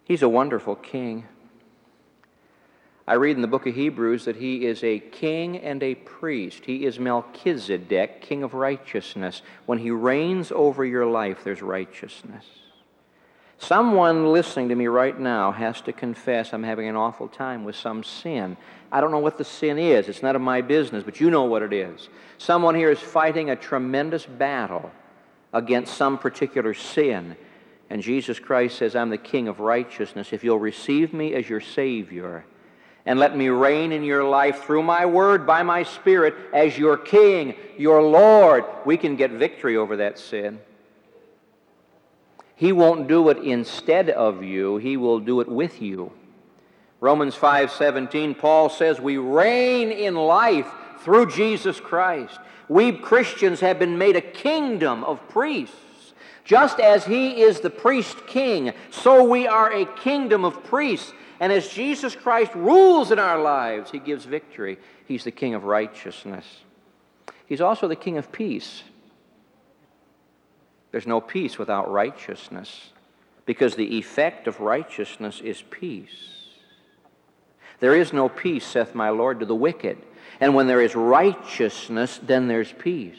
He's 0.04 0.22
a 0.22 0.28
wonderful 0.28 0.76
king. 0.76 1.26
I 3.06 3.14
read 3.14 3.34
in 3.34 3.42
the 3.42 3.48
book 3.48 3.66
of 3.66 3.74
Hebrews 3.74 4.26
that 4.26 4.36
he 4.36 4.64
is 4.64 4.84
a 4.84 5.00
king 5.00 5.58
and 5.58 5.82
a 5.82 5.96
priest. 5.96 6.64
He 6.64 6.84
is 6.84 7.00
Melchizedek, 7.00 8.20
king 8.20 8.44
of 8.44 8.54
righteousness. 8.54 9.42
When 9.66 9.78
he 9.78 9.90
reigns 9.90 10.52
over 10.52 10.84
your 10.84 11.06
life, 11.06 11.42
there's 11.42 11.62
righteousness. 11.62 12.44
Someone 13.58 14.32
listening 14.32 14.68
to 14.68 14.74
me 14.74 14.86
right 14.86 15.18
now 15.18 15.50
has 15.52 15.80
to 15.82 15.92
confess 15.92 16.52
I'm 16.52 16.62
having 16.62 16.88
an 16.88 16.96
awful 16.96 17.28
time 17.28 17.64
with 17.64 17.76
some 17.76 18.04
sin. 18.04 18.56
I 18.90 19.00
don't 19.00 19.10
know 19.10 19.18
what 19.18 19.38
the 19.38 19.44
sin 19.44 19.78
is. 19.78 20.08
It's 20.08 20.22
none 20.22 20.36
of 20.36 20.42
my 20.42 20.60
business, 20.60 21.04
but 21.04 21.20
you 21.20 21.30
know 21.30 21.44
what 21.44 21.62
it 21.62 21.72
is. 21.72 22.08
Someone 22.38 22.74
here 22.74 22.90
is 22.90 23.00
fighting 23.00 23.50
a 23.50 23.56
tremendous 23.56 24.26
battle 24.26 24.92
against 25.52 25.96
some 25.96 26.18
particular 26.18 26.74
sin. 26.74 27.36
And 27.90 28.00
Jesus 28.00 28.38
Christ 28.38 28.78
says, 28.78 28.94
I'm 28.94 29.10
the 29.10 29.18
King 29.18 29.48
of 29.48 29.60
righteousness. 29.60 30.32
If 30.32 30.44
you'll 30.44 30.58
receive 30.58 31.12
me 31.12 31.34
as 31.34 31.48
your 31.48 31.60
Savior 31.60 32.44
and 33.04 33.18
let 33.18 33.36
me 33.36 33.48
reign 33.48 33.92
in 33.92 34.04
your 34.04 34.24
life 34.24 34.64
through 34.64 34.82
my 34.82 35.06
word, 35.06 35.46
by 35.46 35.62
my 35.62 35.82
Spirit, 35.82 36.34
as 36.52 36.78
your 36.78 36.96
King, 36.96 37.54
your 37.76 38.02
Lord, 38.02 38.64
we 38.84 38.96
can 38.96 39.16
get 39.16 39.32
victory 39.32 39.76
over 39.76 39.96
that 39.96 40.18
sin. 40.18 40.60
He 42.54 42.70
won't 42.72 43.08
do 43.08 43.28
it 43.28 43.38
instead 43.38 44.08
of 44.10 44.44
you, 44.44 44.76
He 44.76 44.96
will 44.96 45.18
do 45.18 45.40
it 45.40 45.48
with 45.48 45.82
you. 45.82 46.12
Romans 47.00 47.34
5:17 47.34 48.38
Paul 48.38 48.68
says 48.68 49.00
we 49.00 49.16
reign 49.16 49.90
in 49.90 50.14
life 50.14 50.70
through 51.00 51.26
Jesus 51.26 51.80
Christ. 51.80 52.38
We 52.68 52.92
Christians 52.92 53.58
have 53.58 53.80
been 53.80 53.98
made 53.98 54.14
a 54.14 54.20
kingdom 54.20 55.02
of 55.02 55.28
priests. 55.28 55.74
Just 56.44 56.80
as 56.80 57.04
he 57.04 57.40
is 57.42 57.60
the 57.60 57.70
priest 57.70 58.26
king, 58.26 58.72
so 58.90 59.24
we 59.24 59.46
are 59.46 59.72
a 59.72 59.84
kingdom 59.84 60.44
of 60.44 60.62
priests. 60.64 61.12
And 61.42 61.52
as 61.52 61.66
Jesus 61.66 62.14
Christ 62.14 62.54
rules 62.54 63.10
in 63.10 63.18
our 63.18 63.42
lives, 63.42 63.90
he 63.90 63.98
gives 63.98 64.24
victory. 64.24 64.78
He's 65.08 65.24
the 65.24 65.32
king 65.32 65.54
of 65.54 65.64
righteousness. 65.64 66.46
He's 67.46 67.60
also 67.60 67.88
the 67.88 67.96
king 67.96 68.16
of 68.16 68.30
peace. 68.30 68.84
There's 70.92 71.04
no 71.04 71.20
peace 71.20 71.58
without 71.58 71.90
righteousness 71.90 72.92
because 73.44 73.74
the 73.74 73.98
effect 73.98 74.46
of 74.46 74.60
righteousness 74.60 75.40
is 75.40 75.62
peace. 75.62 76.46
There 77.80 77.96
is 77.96 78.12
no 78.12 78.28
peace, 78.28 78.64
saith 78.64 78.94
my 78.94 79.10
Lord, 79.10 79.40
to 79.40 79.46
the 79.46 79.52
wicked. 79.52 79.98
And 80.38 80.54
when 80.54 80.68
there 80.68 80.80
is 80.80 80.94
righteousness, 80.94 82.20
then 82.22 82.46
there's 82.46 82.72
peace. 82.72 83.18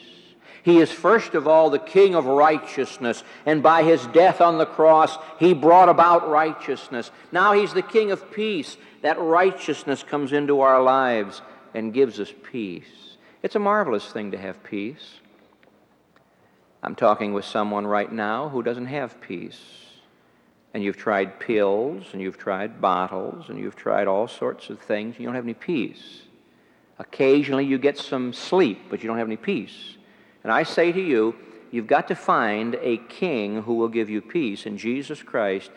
He 0.64 0.78
is 0.78 0.90
first 0.90 1.34
of 1.34 1.46
all 1.46 1.68
the 1.68 1.78
King 1.78 2.14
of 2.14 2.24
righteousness, 2.24 3.22
and 3.44 3.62
by 3.62 3.82
his 3.82 4.06
death 4.08 4.40
on 4.40 4.56
the 4.56 4.64
cross, 4.64 5.18
he 5.38 5.52
brought 5.52 5.90
about 5.90 6.30
righteousness. 6.30 7.10
Now 7.30 7.52
he's 7.52 7.74
the 7.74 7.82
King 7.82 8.10
of 8.10 8.32
peace. 8.32 8.78
That 9.02 9.20
righteousness 9.20 10.02
comes 10.02 10.32
into 10.32 10.62
our 10.62 10.82
lives 10.82 11.42
and 11.74 11.92
gives 11.92 12.18
us 12.18 12.32
peace. 12.50 13.18
It's 13.42 13.56
a 13.56 13.58
marvelous 13.58 14.10
thing 14.10 14.30
to 14.30 14.38
have 14.38 14.64
peace. 14.64 15.20
I'm 16.82 16.94
talking 16.94 17.34
with 17.34 17.44
someone 17.44 17.86
right 17.86 18.10
now 18.10 18.48
who 18.48 18.62
doesn't 18.62 18.86
have 18.86 19.20
peace. 19.20 19.60
And 20.72 20.82
you've 20.82 20.96
tried 20.96 21.40
pills, 21.40 22.06
and 22.14 22.22
you've 22.22 22.38
tried 22.38 22.80
bottles, 22.80 23.50
and 23.50 23.58
you've 23.58 23.76
tried 23.76 24.08
all 24.08 24.28
sorts 24.28 24.70
of 24.70 24.80
things, 24.80 25.16
and 25.16 25.20
you 25.20 25.26
don't 25.26 25.34
have 25.34 25.44
any 25.44 25.52
peace. 25.52 26.22
Occasionally 26.98 27.66
you 27.66 27.76
get 27.76 27.98
some 27.98 28.32
sleep, 28.32 28.80
but 28.88 29.02
you 29.02 29.08
don't 29.08 29.18
have 29.18 29.28
any 29.28 29.36
peace. 29.36 29.98
And 30.44 30.52
I 30.52 30.62
say 30.62 30.92
to 30.92 31.00
you, 31.00 31.34
you've 31.72 31.86
got 31.88 32.06
to 32.08 32.14
find 32.14 32.76
a 32.80 32.98
king 33.08 33.62
who 33.62 33.74
will 33.74 33.88
give 33.88 34.08
you 34.08 34.20
peace, 34.20 34.66
and 34.66 34.78
Jesus 34.78 35.22
Christ 35.22 35.70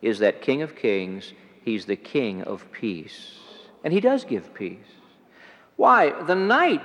is 0.00 0.20
that 0.20 0.40
King 0.40 0.62
of 0.62 0.76
Kings. 0.76 1.32
He's 1.62 1.84
the 1.84 1.96
King 1.96 2.42
of 2.42 2.70
peace. 2.70 3.40
And 3.84 3.92
he 3.92 4.00
does 4.00 4.24
give 4.24 4.54
peace. 4.54 4.78
Why? 5.76 6.10
The 6.22 6.34
night 6.34 6.82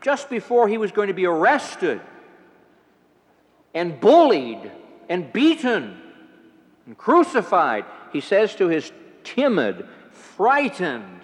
just 0.00 0.30
before 0.30 0.68
he 0.68 0.78
was 0.78 0.92
going 0.92 1.08
to 1.08 1.14
be 1.14 1.26
arrested 1.26 2.00
and 3.74 4.00
bullied 4.00 4.70
and 5.08 5.32
beaten 5.32 6.00
and 6.86 6.96
crucified, 6.96 7.84
he 8.12 8.20
says 8.20 8.54
to 8.56 8.68
his 8.68 8.92
timid, 9.24 9.86
frightened, 10.10 11.20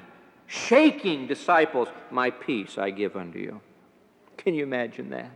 shaking 0.47 1.27
disciples, 1.27 1.89
My 2.11 2.31
peace 2.31 2.79
I 2.79 2.91
give 2.91 3.17
unto 3.17 3.39
you. 3.39 3.61
Can 4.47 4.55
you 4.55 4.63
imagine 4.63 5.11
that? 5.11 5.33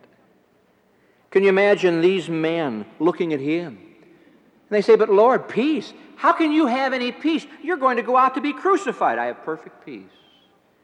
Can 1.32 1.42
you 1.42 1.48
imagine 1.48 2.00
these 2.00 2.28
men 2.28 2.86
looking 3.00 3.32
at 3.32 3.40
him? 3.40 3.76
And 3.76 4.70
they 4.70 4.82
say, 4.82 4.94
But 4.94 5.10
Lord, 5.10 5.48
peace. 5.48 5.92
How 6.14 6.32
can 6.32 6.52
you 6.52 6.66
have 6.66 6.92
any 6.92 7.10
peace? 7.10 7.44
You're 7.60 7.76
going 7.76 7.96
to 7.96 8.04
go 8.04 8.16
out 8.16 8.36
to 8.36 8.40
be 8.40 8.52
crucified. 8.52 9.18
I 9.18 9.26
have 9.26 9.42
perfect 9.42 9.84
peace. 9.84 10.04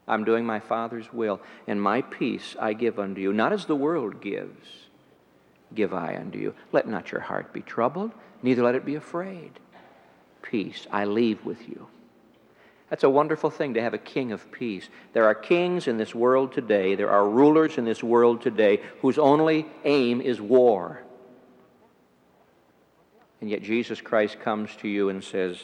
I'm 0.09 0.25
doing 0.25 0.45
my 0.45 0.59
Father's 0.59 1.13
will, 1.13 1.41
and 1.69 1.81
my 1.81 2.03
peace 2.03 2.57
I 2.59 2.73
give 2.73 2.99
unto 2.99 3.21
you, 3.21 3.33
not 3.33 3.53
as 3.53 3.67
the 3.67 3.77
world 3.77 4.21
gives, 4.21 4.67
give 5.73 5.95
I 5.95 6.17
unto 6.17 6.41
you. 6.41 6.53
Let 6.73 6.89
not 6.89 7.13
your 7.13 7.21
heart 7.21 7.53
be 7.53 7.63
troubled, 7.63 8.11
neither 8.43 8.65
let 8.65 8.75
it 8.75 8.85
be 8.85 8.97
afraid. 8.97 9.53
Peace 10.43 10.89
I 10.91 11.05
leave 11.05 11.45
with 11.45 11.69
you. 11.69 11.87
That's 12.89 13.05
a 13.05 13.11
wonderful 13.11 13.51
thing 13.51 13.75
to 13.75 13.83
have 13.83 13.95
a 13.95 13.99
king 13.99 14.31
of 14.33 14.53
peace. 14.53 14.89
There 15.13 15.25
are 15.25 15.35
kings 15.35 15.89
in 15.89 15.97
this 15.97 16.15
world 16.15 16.53
today, 16.53 16.95
there 16.95 17.11
are 17.11 17.29
rulers 17.29 17.79
in 17.79 17.85
this 17.85 18.03
world 18.03 18.43
today 18.43 18.81
whose 19.03 19.19
only 19.19 19.67
aim 19.85 20.21
is 20.21 20.41
war. 20.41 21.03
And 23.41 23.51
yet 23.51 23.63
Jesus 23.63 24.01
Christ 24.01 24.41
comes 24.41 24.75
to 24.77 24.89
you 24.89 25.09
and 25.09 25.23
says, 25.23 25.59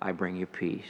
I 0.00 0.12
bring 0.12 0.36
you 0.36 0.46
peace. 0.46 0.84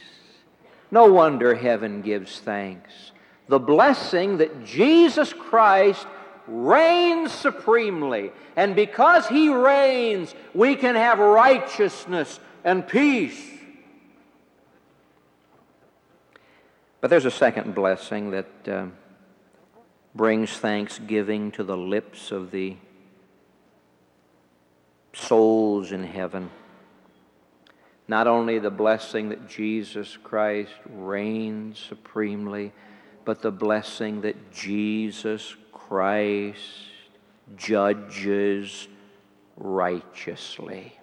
No 0.91 1.13
wonder 1.13 1.55
heaven 1.55 2.03
gives 2.03 2.41
thanks. 2.41 3.13
The 3.49 3.59
blessing 3.59 4.39
that 4.39 4.65
Jesus 4.65 5.33
Christ 5.33 6.07
reigns 6.47 7.33
supremely. 7.33 8.33
And 8.57 8.75
because 8.75 9.27
he 9.27 9.49
reigns, 9.49 10.35
we 10.55 10.77
can 10.77 10.97
have 10.97 11.19
righteousness 11.19 12.41
and 12.65 12.87
peace. 12.87 13.58
But 17.01 17.11
there's 17.11 17.25
a 17.25 17.31
second 17.31 17.75
blessing 17.75 18.33
that 18.33 18.69
uh, 18.69 18.87
brings 20.15 20.51
thanksgiving 20.51 21.53
to 21.53 21.63
the 21.63 21.77
lips 21.77 22.33
of 22.33 22.51
the 22.51 22.77
souls 25.13 25.93
in 25.93 26.05
heaven. 26.05 26.51
Not 28.09 28.27
only 28.27 28.59
the 28.59 28.71
blessing 28.71 29.29
that 29.29 29.49
Jesus 29.49 30.17
Christ 30.17 30.73
reigns 30.89 31.79
supremely, 31.79 32.73
but 33.25 33.43
the 33.43 33.51
blessing 33.51 34.23
that 34.23 34.51
Jesus 34.51 35.55
Christ 35.73 36.63
judges 37.57 38.89
righteously. 39.57 40.95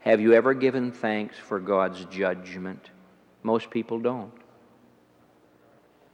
Have 0.00 0.20
you 0.20 0.32
ever 0.32 0.54
given 0.54 0.90
thanks 0.90 1.36
for 1.36 1.60
God's 1.60 2.04
judgment? 2.06 2.90
Most 3.42 3.70
people 3.70 3.98
don't. 3.98 4.32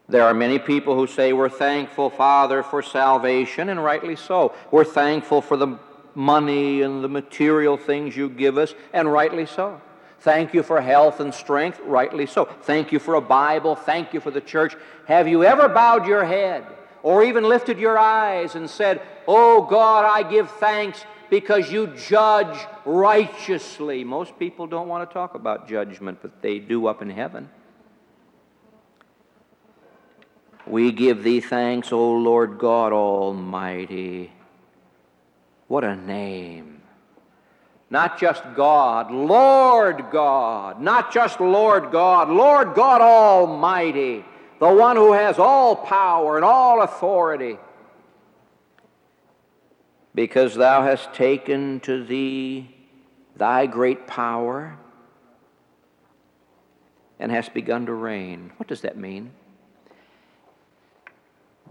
There 0.09 0.25
are 0.25 0.35
many 0.35 0.59
people 0.59 0.95
who 0.95 1.07
say, 1.07 1.33
We're 1.33 1.49
thankful, 1.49 2.11
Father, 2.11 2.63
for 2.63 2.83
salvation, 2.83 3.69
and 3.69 3.83
rightly 3.83 4.17
so. 4.17 4.55
We're 4.71 4.85
thankful 4.85 5.41
for 5.41 5.57
the 5.57 5.79
money 6.15 6.83
and 6.83 7.03
the 7.03 7.09
material 7.09 7.77
things 7.77 8.17
you 8.17 8.29
give 8.29 8.59
us, 8.59 8.75
and 8.93 9.11
rightly 9.11 9.47
so. 9.47 9.81
Thank 10.21 10.55
you 10.55 10.63
for 10.63 10.81
health 10.81 11.21
and 11.21 11.35
strength, 11.35 11.81
rightly 11.85 12.27
so. 12.27 12.45
Thank 12.45 12.93
you 12.93 12.99
for 12.99 13.15
a 13.15 13.21
Bible, 13.21 13.75
thank 13.75 14.15
you 14.15 14.21
for 14.21 14.31
the 14.31 14.41
church. 14.41 14.77
Have 15.07 15.29
you 15.29 15.45
ever 15.45 15.69
bowed 15.69 16.07
your 16.07 16.25
head 16.25 16.65
or 17.05 17.23
even 17.23 17.45
lifted 17.45 17.79
your 17.79 17.97
eyes 17.97 18.57
and 18.57 18.69
said, 18.69 19.01
Oh 19.29 19.63
God, 19.63 20.05
I 20.05 20.29
give 20.29 20.51
thanks 20.51 21.05
because 21.31 21.71
you 21.71 21.87
judge 21.87 22.59
righteously? 22.85 24.03
Most 24.03 24.37
people 24.41 24.67
don't 24.67 24.89
want 24.89 25.09
to 25.09 25.15
talk 25.15 25.37
about 25.37 25.69
judgment, 25.69 26.19
but 26.21 26.43
they 26.43 26.59
do 26.59 26.89
up 26.89 27.01
in 27.01 27.11
heaven. 27.11 27.49
We 30.67 30.91
give 30.91 31.23
thee 31.23 31.41
thanks, 31.41 31.93
O 31.93 32.13
Lord 32.13 32.59
God 32.59 32.93
Almighty 32.93 34.33
what 35.69 35.85
a 35.85 35.97
name. 35.97 36.83
Not 37.91 38.19
just 38.19 38.43
God, 38.55 39.11
Lord 39.11 40.07
God. 40.11 40.81
Not 40.81 41.13
just 41.13 41.41
Lord 41.41 41.91
God, 41.91 42.29
Lord 42.29 42.75
God 42.75 43.01
Almighty, 43.01 44.25
the 44.61 44.73
one 44.73 44.97
who 44.97 45.13
has 45.13 45.39
all 45.39 45.77
power 45.77 46.37
and 46.37 46.45
all 46.45 46.83
authority. 46.83 47.59
Because 50.15 50.55
thou 50.55 50.83
hast 50.83 51.13
taken 51.13 51.81
to 51.81 52.05
thee 52.05 52.75
thy 53.37 53.67
great 53.67 54.07
power 54.07 54.79
and 57.19 57.33
hast 57.33 57.53
begun 57.55 57.87
to 57.87 57.93
reign. 57.93 58.53
What 58.57 58.69
does 58.69 58.83
that 58.83 58.97
mean? 58.97 59.33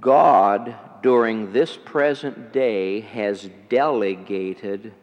God, 0.01 0.75
during 1.01 1.53
this 1.53 1.77
present 1.77 2.51
day, 2.51 3.01
has 3.01 3.49
delegated 3.69 4.93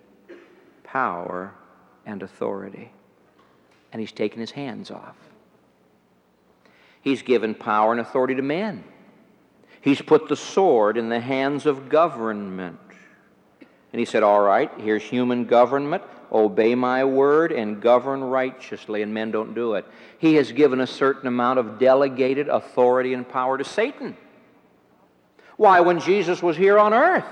power 0.84 1.54
and 2.04 2.22
authority, 2.22 2.92
and 3.92 4.00
He's 4.00 4.12
taken 4.12 4.40
His 4.40 4.50
hands 4.50 4.90
off. 4.90 5.29
He's 7.02 7.22
given 7.22 7.54
power 7.54 7.92
and 7.92 8.00
authority 8.00 8.34
to 8.34 8.42
men. 8.42 8.84
He's 9.80 10.02
put 10.02 10.28
the 10.28 10.36
sword 10.36 10.96
in 10.96 11.08
the 11.08 11.20
hands 11.20 11.66
of 11.66 11.88
government. 11.88 12.78
And 13.92 13.98
he 13.98 14.04
said, 14.04 14.22
All 14.22 14.40
right, 14.40 14.70
here's 14.78 15.02
human 15.02 15.46
government. 15.46 16.02
Obey 16.30 16.74
my 16.74 17.04
word 17.04 17.50
and 17.50 17.80
govern 17.80 18.22
righteously. 18.22 19.02
And 19.02 19.12
men 19.12 19.30
don't 19.30 19.54
do 19.54 19.74
it. 19.74 19.86
He 20.18 20.34
has 20.34 20.52
given 20.52 20.80
a 20.80 20.86
certain 20.86 21.26
amount 21.26 21.58
of 21.58 21.78
delegated 21.78 22.48
authority 22.48 23.14
and 23.14 23.28
power 23.28 23.58
to 23.58 23.64
Satan. 23.64 24.16
Why, 25.56 25.80
when 25.80 26.00
Jesus 26.00 26.42
was 26.42 26.56
here 26.56 26.78
on 26.78 26.94
earth, 26.94 27.24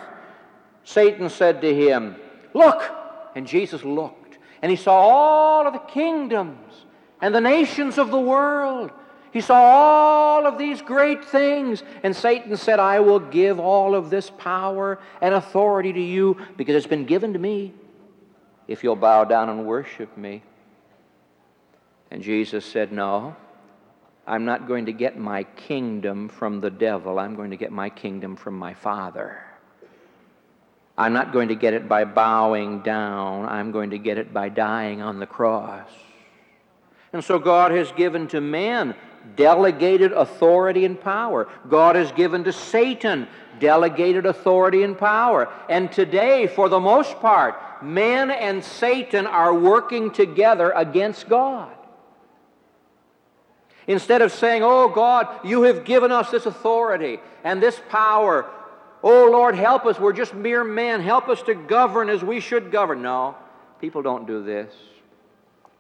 Satan 0.84 1.28
said 1.28 1.60
to 1.60 1.74
him, 1.74 2.16
Look! 2.54 2.94
And 3.34 3.46
Jesus 3.46 3.84
looked, 3.84 4.38
and 4.62 4.70
he 4.70 4.76
saw 4.76 4.94
all 4.94 5.66
of 5.66 5.72
the 5.72 5.78
kingdoms 5.78 6.74
and 7.20 7.34
the 7.34 7.40
nations 7.40 7.98
of 7.98 8.10
the 8.10 8.18
world. 8.18 8.90
He 9.38 9.42
saw 9.42 9.54
all 9.54 10.46
of 10.48 10.58
these 10.58 10.82
great 10.82 11.24
things. 11.24 11.84
And 12.02 12.16
Satan 12.16 12.56
said, 12.56 12.80
I 12.80 12.98
will 12.98 13.20
give 13.20 13.60
all 13.60 13.94
of 13.94 14.10
this 14.10 14.30
power 14.30 14.98
and 15.20 15.32
authority 15.32 15.92
to 15.92 16.00
you 16.00 16.36
because 16.56 16.74
it's 16.74 16.88
been 16.88 17.04
given 17.04 17.34
to 17.34 17.38
me 17.38 17.72
if 18.66 18.82
you'll 18.82 18.96
bow 18.96 19.22
down 19.22 19.48
and 19.48 19.64
worship 19.64 20.18
me. 20.18 20.42
And 22.10 22.20
Jesus 22.20 22.64
said, 22.64 22.90
No. 22.90 23.36
I'm 24.26 24.44
not 24.44 24.66
going 24.66 24.86
to 24.86 24.92
get 24.92 25.16
my 25.16 25.44
kingdom 25.44 26.28
from 26.28 26.60
the 26.60 26.70
devil. 26.70 27.20
I'm 27.20 27.36
going 27.36 27.52
to 27.52 27.56
get 27.56 27.70
my 27.70 27.90
kingdom 27.90 28.34
from 28.34 28.58
my 28.58 28.74
Father. 28.74 29.40
I'm 30.98 31.12
not 31.12 31.32
going 31.32 31.46
to 31.46 31.54
get 31.54 31.74
it 31.74 31.88
by 31.88 32.04
bowing 32.04 32.80
down. 32.80 33.46
I'm 33.46 33.70
going 33.70 33.90
to 33.90 33.98
get 33.98 34.18
it 34.18 34.34
by 34.34 34.48
dying 34.48 35.00
on 35.00 35.20
the 35.20 35.26
cross. 35.26 35.88
And 37.12 37.24
so 37.24 37.38
God 37.38 37.70
has 37.70 37.90
given 37.92 38.28
to 38.28 38.40
man 38.40 38.94
delegated 39.36 40.12
authority 40.12 40.84
and 40.84 41.00
power. 41.00 41.48
God 41.68 41.96
has 41.96 42.12
given 42.12 42.44
to 42.44 42.52
Satan 42.52 43.28
delegated 43.60 44.26
authority 44.26 44.82
and 44.82 44.96
power. 44.96 45.52
And 45.68 45.90
today, 45.90 46.46
for 46.46 46.68
the 46.68 46.80
most 46.80 47.18
part, 47.20 47.82
man 47.82 48.30
and 48.30 48.62
Satan 48.62 49.26
are 49.26 49.54
working 49.54 50.10
together 50.10 50.70
against 50.70 51.28
God. 51.28 51.72
Instead 53.86 54.20
of 54.20 54.32
saying, 54.32 54.62
Oh 54.62 54.88
God, 54.88 55.28
you 55.44 55.62
have 55.62 55.84
given 55.84 56.12
us 56.12 56.30
this 56.30 56.46
authority 56.46 57.18
and 57.42 57.62
this 57.62 57.80
power. 57.88 58.46
Oh 59.02 59.30
Lord, 59.30 59.54
help 59.54 59.86
us. 59.86 59.98
We're 59.98 60.12
just 60.12 60.34
mere 60.34 60.62
men. 60.62 61.00
Help 61.00 61.28
us 61.28 61.42
to 61.42 61.54
govern 61.54 62.10
as 62.10 62.22
we 62.22 62.40
should 62.40 62.70
govern. 62.70 63.02
No, 63.02 63.36
people 63.80 64.02
don't 64.02 64.26
do 64.26 64.42
this. 64.42 64.74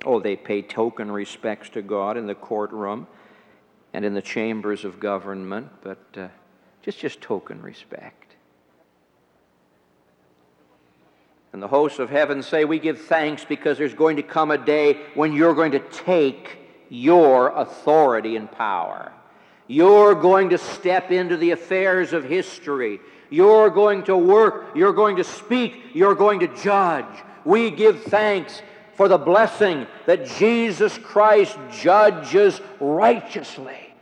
Oh, 0.04 0.20
they 0.20 0.36
pay 0.36 0.62
token 0.62 1.10
respects 1.10 1.70
to 1.70 1.82
God 1.82 2.16
in 2.16 2.26
the 2.26 2.34
courtroom 2.34 3.06
and 3.92 4.04
in 4.04 4.14
the 4.14 4.22
chambers 4.22 4.84
of 4.84 5.00
government, 5.00 5.68
but 5.82 5.98
uh, 6.16 6.28
just, 6.82 7.00
just 7.00 7.20
token 7.20 7.60
respect. 7.62 8.36
And 11.52 11.62
the 11.62 11.68
hosts 11.68 11.98
of 11.98 12.10
heaven 12.10 12.42
say, 12.42 12.64
We 12.64 12.78
give 12.78 13.00
thanks 13.02 13.44
because 13.44 13.78
there's 13.78 13.94
going 13.94 14.16
to 14.16 14.22
come 14.22 14.50
a 14.50 14.58
day 14.58 15.00
when 15.14 15.32
you're 15.32 15.54
going 15.54 15.72
to 15.72 15.80
take 15.80 16.58
your 16.88 17.48
authority 17.48 18.36
and 18.36 18.50
power. 18.50 19.12
You're 19.66 20.14
going 20.14 20.50
to 20.50 20.58
step 20.58 21.10
into 21.10 21.36
the 21.36 21.50
affairs 21.50 22.12
of 22.12 22.24
history. 22.24 23.00
You're 23.30 23.70
going 23.70 24.04
to 24.04 24.16
work. 24.16 24.74
You're 24.74 24.92
going 24.92 25.16
to 25.16 25.24
speak. 25.24 25.74
You're 25.92 26.14
going 26.14 26.40
to 26.40 26.48
judge. 26.62 27.04
We 27.44 27.70
give 27.70 28.02
thanks 28.04 28.62
for 28.98 29.06
the 29.06 29.16
blessing 29.16 29.86
that 30.06 30.26
Jesus 30.26 30.98
Christ 30.98 31.56
judges 31.70 32.60
righteously. 32.80 33.94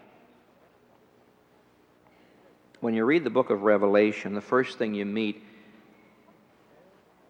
When 2.80 2.94
you 2.94 3.04
read 3.04 3.22
the 3.22 3.28
book 3.28 3.50
of 3.50 3.60
Revelation, 3.60 4.32
the 4.32 4.40
first 4.40 4.78
thing 4.78 4.94
you 4.94 5.04
meet 5.04 5.44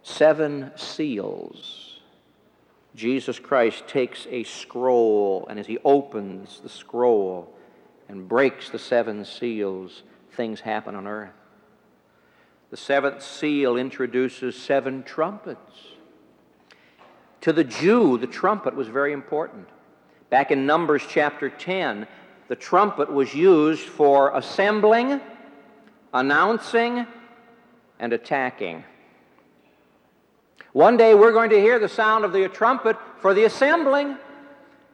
seven 0.04 0.70
seals. 0.76 1.98
Jesus 2.94 3.40
Christ 3.40 3.88
takes 3.88 4.28
a 4.30 4.44
scroll, 4.44 5.48
and 5.50 5.58
as 5.58 5.66
he 5.66 5.78
opens 5.84 6.60
the 6.60 6.68
scroll 6.68 7.52
and 8.08 8.28
breaks 8.28 8.70
the 8.70 8.78
seven 8.78 9.24
seals, 9.24 10.04
things 10.34 10.60
happen 10.60 10.94
on 10.94 11.08
earth. 11.08 11.30
The 12.70 12.76
seventh 12.76 13.24
seal 13.24 13.76
introduces 13.76 14.54
seven 14.54 15.02
trumpets. 15.02 15.95
To 17.46 17.52
the 17.52 17.62
Jew, 17.62 18.18
the 18.18 18.26
trumpet 18.26 18.74
was 18.74 18.88
very 18.88 19.12
important. 19.12 19.68
Back 20.30 20.50
in 20.50 20.66
Numbers 20.66 21.04
chapter 21.08 21.48
10, 21.48 22.08
the 22.48 22.56
trumpet 22.56 23.08
was 23.08 23.32
used 23.32 23.84
for 23.84 24.36
assembling, 24.36 25.20
announcing, 26.12 27.06
and 28.00 28.12
attacking. 28.12 28.82
One 30.72 30.96
day 30.96 31.14
we're 31.14 31.30
going 31.30 31.50
to 31.50 31.60
hear 31.60 31.78
the 31.78 31.88
sound 31.88 32.24
of 32.24 32.32
the 32.32 32.48
trumpet 32.48 32.96
for 33.20 33.32
the 33.32 33.44
assembling. 33.44 34.16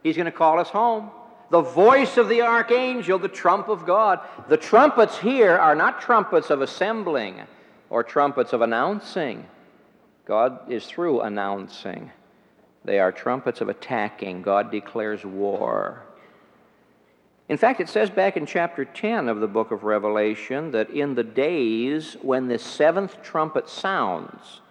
He's 0.03 0.15
going 0.15 0.25
to 0.25 0.31
call 0.31 0.59
us 0.59 0.69
home. 0.69 1.09
The 1.49 1.61
voice 1.61 2.17
of 2.17 2.29
the 2.29 2.43
archangel, 2.43 3.17
the 3.17 3.29
trump 3.29 3.67
of 3.67 3.87
God. 3.87 4.19
The 4.47 4.57
trumpets 4.57 5.17
here 5.17 5.57
are 5.57 5.73
not 5.73 6.01
trumpets 6.01 6.51
of 6.51 6.61
assembling 6.61 7.41
or 7.89 8.03
trumpets 8.03 8.53
of 8.53 8.61
announcing. 8.61 9.47
God 10.25 10.71
is 10.71 10.85
through 10.85 11.21
announcing. 11.21 12.11
They 12.85 12.99
are 12.99 13.11
trumpets 13.11 13.61
of 13.61 13.69
attacking. 13.69 14.41
God 14.41 14.71
declares 14.71 15.25
war. 15.25 16.03
In 17.49 17.57
fact, 17.57 17.81
it 17.81 17.89
says 17.89 18.09
back 18.09 18.37
in 18.37 18.45
chapter 18.45 18.85
10 18.85 19.27
of 19.27 19.39
the 19.39 19.47
book 19.47 19.71
of 19.71 19.83
Revelation 19.83 20.71
that 20.71 20.89
in 20.89 21.15
the 21.15 21.23
days 21.23 22.15
when 22.21 22.47
the 22.47 22.57
seventh 22.57 23.21
trumpet 23.21 23.69
sounds, 23.69 24.61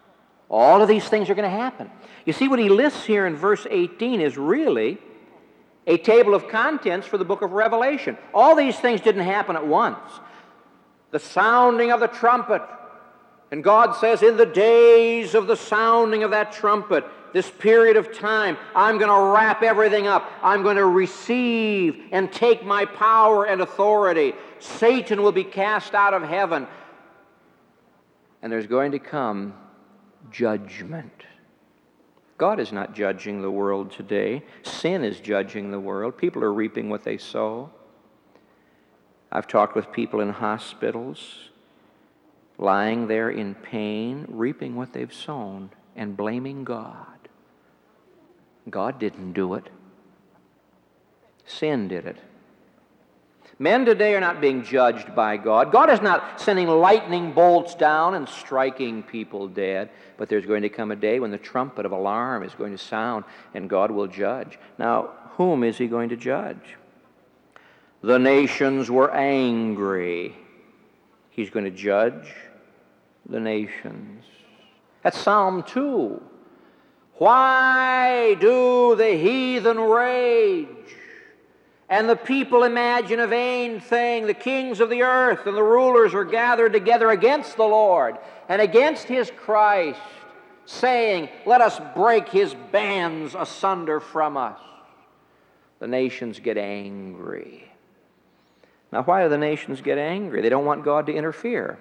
all 0.48 0.82
of 0.82 0.88
these 0.88 1.08
things 1.08 1.30
are 1.30 1.34
going 1.34 1.50
to 1.50 1.56
happen. 1.56 1.90
You 2.24 2.32
see, 2.32 2.48
what 2.48 2.58
he 2.58 2.68
lists 2.68 3.04
here 3.04 3.26
in 3.26 3.36
verse 3.36 3.66
18 3.70 4.20
is 4.20 4.36
really 4.36 4.98
a 5.86 5.98
table 5.98 6.34
of 6.34 6.48
contents 6.48 7.06
for 7.06 7.18
the 7.18 7.24
book 7.24 7.42
of 7.42 7.52
Revelation. 7.52 8.16
All 8.32 8.54
these 8.54 8.78
things 8.78 9.00
didn't 9.00 9.24
happen 9.24 9.56
at 9.56 9.66
once. 9.66 9.98
The 11.10 11.18
sounding 11.18 11.90
of 11.90 12.00
the 12.00 12.08
trumpet. 12.08 12.62
And 13.50 13.64
God 13.64 13.96
says, 13.96 14.22
in 14.22 14.36
the 14.36 14.46
days 14.46 15.34
of 15.34 15.46
the 15.46 15.56
sounding 15.56 16.22
of 16.22 16.30
that 16.30 16.52
trumpet, 16.52 17.04
this 17.32 17.50
period 17.50 17.96
of 17.96 18.12
time, 18.12 18.56
I'm 18.74 18.98
going 18.98 19.10
to 19.10 19.32
wrap 19.32 19.62
everything 19.62 20.06
up. 20.06 20.30
I'm 20.42 20.62
going 20.62 20.76
to 20.76 20.86
receive 20.86 22.02
and 22.12 22.32
take 22.32 22.64
my 22.64 22.84
power 22.84 23.44
and 23.44 23.60
authority. 23.60 24.34
Satan 24.58 25.22
will 25.22 25.32
be 25.32 25.44
cast 25.44 25.94
out 25.94 26.14
of 26.14 26.22
heaven. 26.22 26.66
And 28.42 28.52
there's 28.52 28.66
going 28.66 28.92
to 28.92 28.98
come 28.98 29.54
judgment. 30.30 31.24
God 32.38 32.58
is 32.58 32.72
not 32.72 32.94
judging 32.94 33.40
the 33.40 33.50
world 33.50 33.92
today. 33.92 34.42
Sin 34.62 35.04
is 35.04 35.20
judging 35.20 35.70
the 35.70 35.78
world. 35.78 36.18
People 36.18 36.42
are 36.42 36.52
reaping 36.52 36.90
what 36.90 37.04
they 37.04 37.18
sow. 37.18 37.70
I've 39.30 39.46
talked 39.46 39.76
with 39.76 39.92
people 39.92 40.20
in 40.20 40.30
hospitals, 40.30 41.50
lying 42.58 43.06
there 43.06 43.30
in 43.30 43.54
pain, 43.54 44.26
reaping 44.28 44.76
what 44.76 44.92
they've 44.92 45.12
sown, 45.12 45.70
and 45.96 46.16
blaming 46.16 46.64
God. 46.64 47.11
God 48.68 48.98
didn't 48.98 49.32
do 49.32 49.54
it, 49.54 49.68
sin 51.44 51.88
did 51.88 52.06
it. 52.06 52.18
Men 53.58 53.84
today 53.84 54.14
are 54.14 54.20
not 54.20 54.40
being 54.40 54.64
judged 54.64 55.14
by 55.14 55.36
God. 55.36 55.70
God 55.70 55.88
is 55.88 56.00
not 56.00 56.40
sending 56.40 56.66
lightning 56.66 57.32
bolts 57.32 57.76
down 57.76 58.14
and 58.14 58.28
striking 58.28 59.04
people 59.04 59.46
dead. 59.46 59.90
But 60.16 60.28
there's 60.28 60.46
going 60.46 60.62
to 60.62 60.68
come 60.68 60.90
a 60.90 60.96
day 60.96 61.20
when 61.20 61.30
the 61.30 61.38
trumpet 61.38 61.86
of 61.86 61.92
alarm 61.92 62.42
is 62.42 62.54
going 62.54 62.72
to 62.72 62.78
sound 62.78 63.24
and 63.54 63.70
God 63.70 63.90
will 63.92 64.08
judge. 64.08 64.58
Now, 64.78 65.10
whom 65.36 65.62
is 65.62 65.78
He 65.78 65.86
going 65.86 66.08
to 66.08 66.16
judge? 66.16 66.76
The 68.02 68.18
nations 68.18 68.90
were 68.90 69.12
angry. 69.12 70.36
He's 71.30 71.50
going 71.50 71.64
to 71.66 71.70
judge 71.70 72.34
the 73.28 73.38
nations. 73.38 74.24
That's 75.02 75.18
Psalm 75.18 75.62
2. 75.62 76.20
Why 77.18 78.34
do 78.34 78.96
the 78.96 79.16
heathen 79.16 79.78
rage? 79.78 80.68
And 81.88 82.08
the 82.08 82.16
people 82.16 82.64
imagine 82.64 83.20
a 83.20 83.26
vain 83.26 83.78
thing. 83.78 84.26
The 84.26 84.34
kings 84.34 84.80
of 84.80 84.88
the 84.88 85.02
earth 85.02 85.46
and 85.46 85.56
the 85.56 85.62
rulers 85.62 86.14
are 86.14 86.24
gathered 86.24 86.72
together 86.72 87.10
against 87.10 87.56
the 87.56 87.64
Lord 87.64 88.16
and 88.48 88.62
against 88.62 89.04
his 89.04 89.30
Christ, 89.30 90.00
saying, 90.64 91.28
Let 91.44 91.60
us 91.60 91.78
break 91.94 92.30
his 92.30 92.54
bands 92.72 93.34
asunder 93.38 94.00
from 94.00 94.38
us. 94.38 94.58
The 95.80 95.86
nations 95.86 96.40
get 96.40 96.56
angry. 96.56 97.70
Now, 98.90 99.02
why 99.02 99.22
do 99.22 99.28
the 99.28 99.36
nations 99.36 99.80
get 99.80 99.98
angry? 99.98 100.40
They 100.40 100.48
don't 100.48 100.64
want 100.64 100.84
God 100.84 101.06
to 101.06 101.12
interfere. 101.12 101.78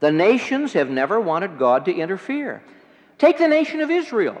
The 0.00 0.12
nations 0.12 0.74
have 0.74 0.90
never 0.90 1.18
wanted 1.18 1.58
God 1.58 1.86
to 1.86 1.94
interfere. 1.94 2.62
Take 3.18 3.38
the 3.38 3.48
nation 3.48 3.80
of 3.80 3.90
Israel. 3.90 4.40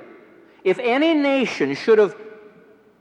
If 0.64 0.78
any 0.78 1.14
nation 1.14 1.74
should 1.74 1.98
have 1.98 2.16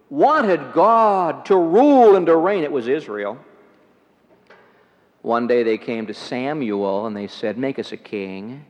wanted 0.09 0.73
God 0.73 1.45
to 1.45 1.55
rule 1.55 2.15
and 2.15 2.25
to 2.25 2.35
reign, 2.35 2.63
it 2.63 2.71
was 2.71 2.87
Israel. 2.87 3.37
One 5.21 5.47
day 5.47 5.63
they 5.63 5.77
came 5.77 6.07
to 6.07 6.13
Samuel 6.13 7.05
and 7.05 7.15
they 7.15 7.27
said, 7.27 7.57
Make 7.57 7.79
us 7.79 7.91
a 7.91 7.97
king. 7.97 8.65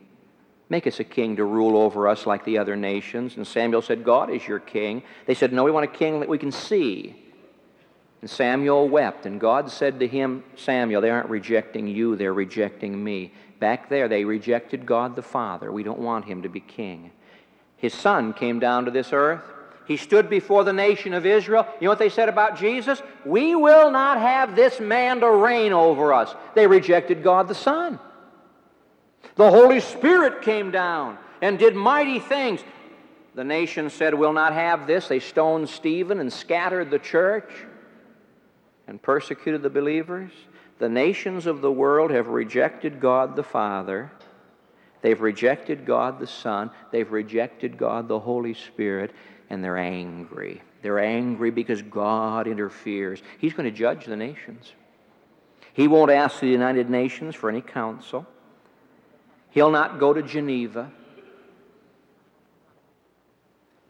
Make 0.68 0.86
us 0.86 1.00
a 1.00 1.04
king 1.04 1.36
to 1.36 1.44
rule 1.44 1.78
over 1.78 2.08
us 2.08 2.26
like 2.26 2.44
the 2.44 2.58
other 2.58 2.76
nations. 2.76 3.36
And 3.36 3.46
Samuel 3.46 3.80
said, 3.80 4.04
God 4.04 4.30
is 4.30 4.46
your 4.46 4.58
king. 4.58 5.02
They 5.26 5.34
said, 5.34 5.52
No, 5.52 5.64
we 5.64 5.70
want 5.70 5.84
a 5.84 5.96
king 5.96 6.20
that 6.20 6.28
we 6.28 6.38
can 6.38 6.52
see. 6.52 7.24
And 8.20 8.28
Samuel 8.28 8.88
wept, 8.88 9.26
and 9.26 9.40
God 9.40 9.70
said 9.70 10.00
to 10.00 10.08
him, 10.08 10.42
Samuel, 10.56 11.00
they 11.00 11.10
aren't 11.10 11.30
rejecting 11.30 11.86
you, 11.86 12.16
they're 12.16 12.34
rejecting 12.34 13.02
me. 13.02 13.32
Back 13.58 13.88
there, 13.88 14.08
they 14.08 14.24
rejected 14.24 14.86
God 14.86 15.16
the 15.16 15.22
Father. 15.22 15.72
We 15.72 15.82
don't 15.82 15.98
want 15.98 16.26
him 16.26 16.42
to 16.42 16.48
be 16.48 16.60
king. 16.60 17.10
His 17.76 17.94
son 17.94 18.32
came 18.32 18.58
down 18.58 18.84
to 18.84 18.90
this 18.90 19.12
earth. 19.12 19.42
He 19.86 19.96
stood 19.96 20.28
before 20.28 20.64
the 20.64 20.72
nation 20.72 21.14
of 21.14 21.24
Israel. 21.24 21.66
You 21.80 21.86
know 21.86 21.90
what 21.90 21.98
they 21.98 22.10
said 22.10 22.28
about 22.28 22.58
Jesus? 22.58 23.00
We 23.24 23.54
will 23.54 23.90
not 23.90 24.20
have 24.20 24.54
this 24.54 24.80
man 24.80 25.20
to 25.20 25.30
reign 25.30 25.72
over 25.72 26.12
us. 26.12 26.34
They 26.54 26.66
rejected 26.66 27.22
God 27.22 27.48
the 27.48 27.54
Son. 27.54 27.98
The 29.36 29.50
Holy 29.50 29.80
Spirit 29.80 30.42
came 30.42 30.70
down 30.70 31.16
and 31.40 31.58
did 31.58 31.74
mighty 31.74 32.18
things. 32.20 32.60
The 33.34 33.44
nation 33.44 33.88
said, 33.88 34.12
We'll 34.14 34.32
not 34.32 34.52
have 34.52 34.86
this. 34.86 35.08
They 35.08 35.20
stoned 35.20 35.68
Stephen 35.68 36.20
and 36.20 36.32
scattered 36.32 36.90
the 36.90 36.98
church 36.98 37.50
and 38.86 39.00
persecuted 39.00 39.62
the 39.62 39.70
believers. 39.70 40.32
The 40.78 40.88
nations 40.88 41.46
of 41.46 41.60
the 41.60 41.72
world 41.72 42.10
have 42.10 42.28
rejected 42.28 43.00
God 43.00 43.34
the 43.34 43.42
Father. 43.42 44.12
They've 45.02 45.20
rejected 45.20 45.84
God 45.84 46.18
the 46.18 46.26
Son. 46.26 46.70
They've 46.92 47.10
rejected 47.10 47.76
God 47.76 48.08
the 48.08 48.18
Holy 48.18 48.54
Spirit 48.54 49.12
and 49.50 49.62
they're 49.62 49.78
angry. 49.78 50.62
They're 50.82 51.00
angry 51.00 51.50
because 51.50 51.82
God 51.82 52.46
interferes. 52.46 53.22
He's 53.38 53.54
going 53.54 53.70
to 53.70 53.76
judge 53.76 54.06
the 54.06 54.16
nations. 54.16 54.72
He 55.72 55.88
won't 55.88 56.10
ask 56.10 56.40
the 56.40 56.48
United 56.48 56.90
Nations 56.90 57.34
for 57.34 57.48
any 57.48 57.60
counsel. 57.60 58.26
He'll 59.50 59.70
not 59.70 59.98
go 59.98 60.12
to 60.12 60.22
Geneva. 60.22 60.90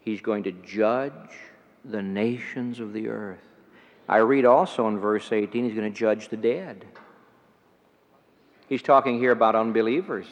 He's 0.00 0.20
going 0.20 0.44
to 0.44 0.52
judge 0.52 1.12
the 1.84 2.02
nations 2.02 2.80
of 2.80 2.92
the 2.92 3.08
earth. 3.08 3.47
I 4.08 4.18
read 4.18 4.44
also 4.44 4.88
in 4.88 4.98
verse 4.98 5.30
18, 5.30 5.64
he's 5.64 5.74
going 5.74 5.92
to 5.92 5.96
judge 5.98 6.28
the 6.28 6.36
dead. 6.36 6.86
He's 8.68 8.82
talking 8.82 9.18
here 9.18 9.32
about 9.32 9.54
unbelievers. 9.54 10.26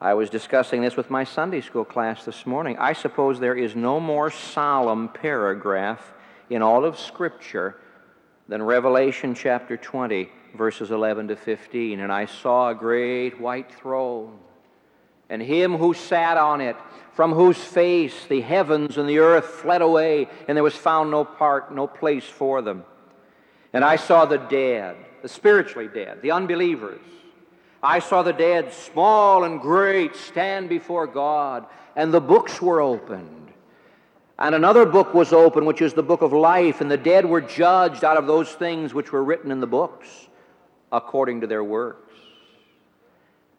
I 0.00 0.12
was 0.12 0.28
discussing 0.28 0.82
this 0.82 0.96
with 0.96 1.08
my 1.08 1.24
Sunday 1.24 1.62
school 1.62 1.84
class 1.84 2.24
this 2.24 2.44
morning. 2.44 2.76
I 2.78 2.92
suppose 2.92 3.40
there 3.40 3.54
is 3.54 3.74
no 3.74 3.98
more 3.98 4.30
solemn 4.30 5.08
paragraph 5.08 6.12
in 6.50 6.60
all 6.60 6.84
of 6.84 6.98
Scripture 6.98 7.76
than 8.46 8.62
Revelation 8.62 9.34
chapter 9.34 9.78
20, 9.78 10.28
verses 10.54 10.90
11 10.90 11.28
to 11.28 11.36
15. 11.36 12.00
And 12.00 12.12
I 12.12 12.26
saw 12.26 12.70
a 12.70 12.74
great 12.74 13.40
white 13.40 13.72
throne, 13.72 14.38
and 15.28 15.42
him 15.42 15.76
who 15.76 15.94
sat 15.94 16.36
on 16.36 16.60
it, 16.60 16.76
from 17.12 17.32
whose 17.32 17.56
face 17.56 18.26
the 18.28 18.40
heavens 18.40 18.98
and 18.98 19.08
the 19.08 19.18
earth 19.18 19.46
fled 19.46 19.82
away, 19.82 20.28
and 20.46 20.56
there 20.56 20.62
was 20.62 20.76
found 20.76 21.10
no 21.10 21.24
part, 21.24 21.74
no 21.74 21.86
place 21.86 22.24
for 22.24 22.62
them. 22.62 22.84
And 23.72 23.84
I 23.84 23.96
saw 23.96 24.24
the 24.26 24.38
dead, 24.38 24.96
the 25.22 25.28
spiritually 25.28 25.88
dead, 25.88 26.22
the 26.22 26.30
unbelievers. 26.30 27.00
I 27.82 27.98
saw 27.98 28.22
the 28.22 28.32
dead, 28.32 28.72
small 28.72 29.44
and 29.44 29.60
great, 29.60 30.16
stand 30.16 30.68
before 30.68 31.06
God, 31.06 31.66
and 31.94 32.12
the 32.12 32.20
books 32.20 32.60
were 32.60 32.80
opened. 32.80 33.52
And 34.38 34.54
another 34.54 34.84
book 34.84 35.14
was 35.14 35.32
opened, 35.32 35.66
which 35.66 35.80
is 35.80 35.94
the 35.94 36.02
book 36.02 36.20
of 36.20 36.32
life, 36.32 36.80
and 36.80 36.90
the 36.90 36.98
dead 36.98 37.24
were 37.24 37.40
judged 37.40 38.04
out 38.04 38.18
of 38.18 38.26
those 38.26 38.52
things 38.52 38.92
which 38.92 39.10
were 39.12 39.24
written 39.24 39.50
in 39.50 39.60
the 39.60 39.66
books 39.66 40.28
according 40.92 41.40
to 41.40 41.46
their 41.46 41.64
works. 41.64 42.05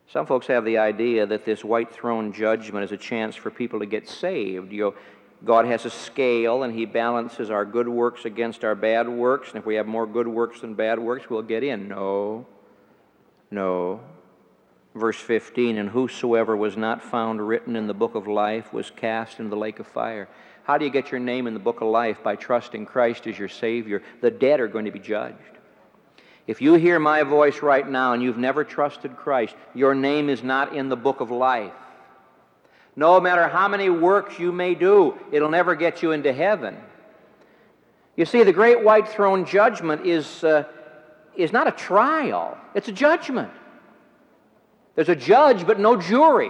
Some 0.10 0.26
folks 0.26 0.48
have 0.48 0.64
the 0.64 0.78
idea 0.78 1.26
that 1.26 1.44
this 1.44 1.66
white 1.66 1.92
throne 1.92 2.32
judgment 2.32 2.86
is 2.86 2.94
a 2.94 2.98
chance 2.98 3.36
for 3.36 3.52
people 3.52 3.80
to 3.80 3.86
get 3.86 4.08
saved. 4.08 4.72
You 4.72 4.82
know, 4.82 4.96
God 5.44 5.66
has 5.66 5.86
a 5.86 5.90
scale 5.90 6.64
and 6.64 6.74
He 6.74 6.86
balances 6.86 7.52
our 7.52 7.66
good 7.66 7.90
works 7.90 8.24
against 8.26 8.64
our 8.64 8.76
bad 8.76 9.10
works, 9.10 9.50
and 9.50 9.58
if 9.58 9.66
we 9.66 9.76
have 9.76 9.86
more 9.86 10.08
good 10.08 10.28
works 10.28 10.62
than 10.62 10.74
bad 10.76 10.98
works, 10.98 11.30
we'll 11.30 11.42
get 11.42 11.64
in. 11.64 11.90
No. 11.90 12.46
No. 13.52 14.00
Verse 14.96 15.20
15 15.20 15.78
And 15.78 15.90
whosoever 15.90 16.56
was 16.56 16.78
not 16.78 17.04
found 17.04 17.46
written 17.46 17.76
in 17.76 17.88
the 17.88 17.94
book 17.94 18.16
of 18.16 18.28
life 18.28 18.74
was 18.74 18.90
cast 18.90 19.40
into 19.40 19.50
the 19.50 19.58
lake 19.58 19.80
of 19.80 19.88
fire. 19.88 20.30
How 20.64 20.78
do 20.78 20.86
you 20.86 20.92
get 20.92 21.12
your 21.12 21.20
name 21.20 21.48
in 21.48 21.54
the 21.54 21.60
book 21.60 21.82
of 21.82 21.88
life? 21.88 22.24
By 22.24 22.36
trusting 22.36 22.86
Christ 22.86 23.28
as 23.28 23.38
your 23.38 23.48
Savior. 23.48 24.02
The 24.22 24.32
dead 24.32 24.60
are 24.60 24.68
going 24.68 24.86
to 24.86 24.92
be 24.92 25.00
judged. 25.00 25.57
If 26.48 26.62
you 26.62 26.76
hear 26.76 26.98
my 26.98 27.24
voice 27.24 27.62
right 27.62 27.88
now 27.88 28.14
and 28.14 28.24
you've 28.24 28.38
never 28.38 28.64
trusted 28.64 29.18
Christ, 29.18 29.54
your 29.76 29.94
name 29.94 30.30
is 30.30 30.44
not 30.44 30.74
in 30.74 30.88
the 30.88 30.96
book 30.96 31.20
of 31.20 31.30
life. 31.30 31.74
No 32.96 33.20
matter 33.20 33.48
how 33.50 33.68
many 33.68 33.90
works 33.90 34.40
you 34.40 34.54
may 34.54 34.74
do, 34.74 35.20
it'll 35.32 35.50
never 35.50 35.76
get 35.76 36.02
you 36.02 36.14
into 36.14 36.32
heaven. 36.32 36.78
You 38.16 38.26
see, 38.26 38.44
the 38.44 38.54
great 38.54 38.84
white 38.84 39.10
throne 39.10 39.46
judgment 39.46 40.08
is, 40.08 40.44
uh, 40.44 40.64
is 41.36 41.52
not 41.52 41.68
a 41.68 41.72
trial, 41.72 42.58
it's 42.74 42.88
a 42.88 42.94
judgment. 42.94 43.52
There's 44.96 45.10
a 45.10 45.16
judge, 45.16 45.68
but 45.68 45.80
no 45.80 45.96
jury. 45.96 46.50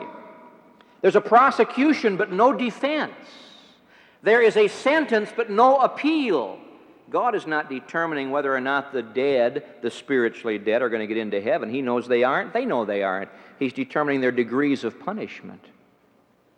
There's 1.01 1.17
a 1.17 1.21
prosecution, 1.21 2.15
but 2.15 2.31
no 2.31 2.53
defense. 2.53 3.11
There 4.21 4.41
is 4.41 4.55
a 4.55 4.69
sentence, 4.69 5.33
but 5.35 5.49
no 5.49 5.77
appeal. 5.79 6.57
God 7.09 7.35
is 7.35 7.47
not 7.47 7.69
determining 7.69 8.31
whether 8.31 8.53
or 8.53 8.59
not 8.59 8.91
the 8.91 9.01
dead, 9.01 9.63
the 9.81 9.91
spiritually 9.91 10.57
dead, 10.57 10.81
are 10.81 10.89
going 10.89 11.01
to 11.01 11.07
get 11.07 11.17
into 11.17 11.41
heaven. 11.41 11.69
He 11.69 11.81
knows 11.81 12.07
they 12.07 12.23
aren't. 12.23 12.53
They 12.53 12.65
know 12.65 12.83
they 12.83 13.03
aren't. 13.03 13.29
He's 13.59 13.73
determining 13.73 14.21
their 14.21 14.31
degrees 14.31 14.83
of 14.83 14.99
punishment 14.99 15.63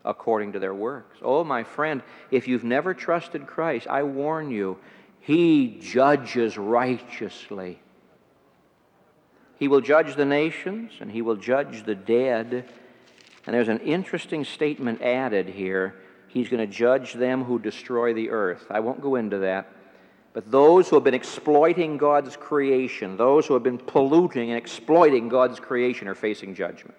according 0.03 0.53
to 0.53 0.59
their 0.59 0.73
works. 0.73 1.19
Oh, 1.21 1.43
my 1.43 1.63
friend, 1.63 2.01
if 2.31 2.47
you've 2.47 2.63
never 2.63 2.93
trusted 2.93 3.45
Christ, 3.45 3.87
I 3.87 4.03
warn 4.03 4.49
you, 4.49 4.77
He 5.19 5.77
judges 5.81 6.57
righteously. 6.57 7.79
He 9.57 9.67
will 9.67 9.81
judge 9.81 10.15
the 10.15 10.25
nations 10.25 10.93
and 10.99 11.11
He 11.11 11.21
will 11.21 11.35
judge 11.35 11.83
the 11.83 11.95
dead. 11.95 12.65
And 13.45 13.53
there's 13.53 13.67
an 13.67 13.79
interesting 13.79 14.45
statement 14.45 15.01
added 15.01 15.49
here. 15.49 15.95
He's 16.27 16.49
going 16.49 16.67
to 16.67 16.73
judge 16.73 17.13
them 17.13 17.43
who 17.43 17.59
destroy 17.59 18.13
the 18.13 18.29
earth. 18.29 18.65
I 18.69 18.79
won't 18.79 19.01
go 19.01 19.15
into 19.15 19.39
that. 19.39 19.67
But 20.33 20.51
those 20.51 20.89
who 20.89 20.95
have 20.95 21.03
been 21.03 21.13
exploiting 21.13 21.97
God's 21.97 22.37
creation, 22.37 23.17
those 23.17 23.47
who 23.47 23.55
have 23.55 23.63
been 23.63 23.79
polluting 23.79 24.49
and 24.49 24.57
exploiting 24.57 25.27
God's 25.27 25.59
creation, 25.59 26.07
are 26.07 26.15
facing 26.15 26.53
judgment. 26.53 26.97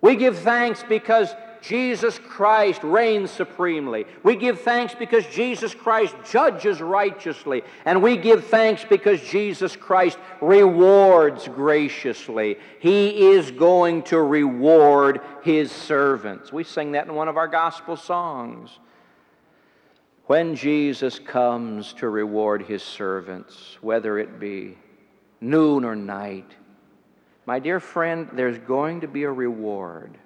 We 0.00 0.16
give 0.16 0.38
thanks 0.38 0.84
because 0.88 1.34
Jesus 1.60 2.18
Christ 2.18 2.82
reigns 2.82 3.30
supremely. 3.30 4.06
We 4.22 4.36
give 4.36 4.60
thanks 4.60 4.94
because 4.94 5.26
Jesus 5.26 5.74
Christ 5.74 6.14
judges 6.30 6.80
righteously. 6.80 7.62
And 7.84 8.02
we 8.02 8.16
give 8.16 8.44
thanks 8.44 8.84
because 8.88 9.20
Jesus 9.22 9.74
Christ 9.76 10.18
rewards 10.40 11.48
graciously. 11.48 12.58
He 12.78 13.32
is 13.32 13.50
going 13.50 14.04
to 14.04 14.20
reward 14.20 15.20
his 15.42 15.72
servants. 15.72 16.52
We 16.52 16.64
sing 16.64 16.92
that 16.92 17.06
in 17.06 17.14
one 17.14 17.28
of 17.28 17.36
our 17.36 17.48
gospel 17.48 17.96
songs. 17.96 18.70
When 20.28 20.56
Jesus 20.56 21.18
comes 21.18 21.94
to 21.94 22.08
reward 22.10 22.60
his 22.60 22.82
servants, 22.82 23.78
whether 23.80 24.18
it 24.18 24.38
be 24.38 24.76
noon 25.40 25.86
or 25.86 25.96
night, 25.96 26.54
my 27.46 27.58
dear 27.58 27.80
friend, 27.80 28.28
there's 28.34 28.58
going 28.58 29.00
to 29.00 29.08
be 29.08 29.22
a 29.22 29.32
reward. 29.32 30.18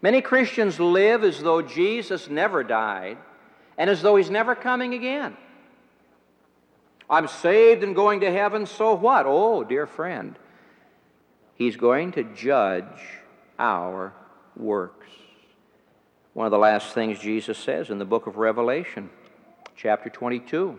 Many 0.00 0.22
Christians 0.22 0.80
live 0.80 1.22
as 1.22 1.42
though 1.42 1.60
Jesus 1.60 2.30
never 2.30 2.64
died 2.64 3.18
and 3.76 3.90
as 3.90 4.00
though 4.00 4.16
he's 4.16 4.30
never 4.30 4.54
coming 4.54 4.94
again. 4.94 5.36
I'm 7.10 7.28
saved 7.28 7.82
and 7.82 7.94
going 7.94 8.20
to 8.20 8.32
heaven, 8.32 8.64
so 8.64 8.94
what? 8.94 9.26
Oh, 9.26 9.64
dear 9.64 9.86
friend, 9.86 10.34
he's 11.56 11.76
going 11.76 12.12
to 12.12 12.24
judge 12.24 13.02
our 13.58 14.14
works. 14.56 15.08
One 16.38 16.46
of 16.46 16.52
the 16.52 16.58
last 16.58 16.94
things 16.94 17.18
Jesus 17.18 17.58
says 17.58 17.90
in 17.90 17.98
the 17.98 18.04
book 18.04 18.28
of 18.28 18.36
Revelation, 18.36 19.10
chapter 19.74 20.08
22, 20.08 20.78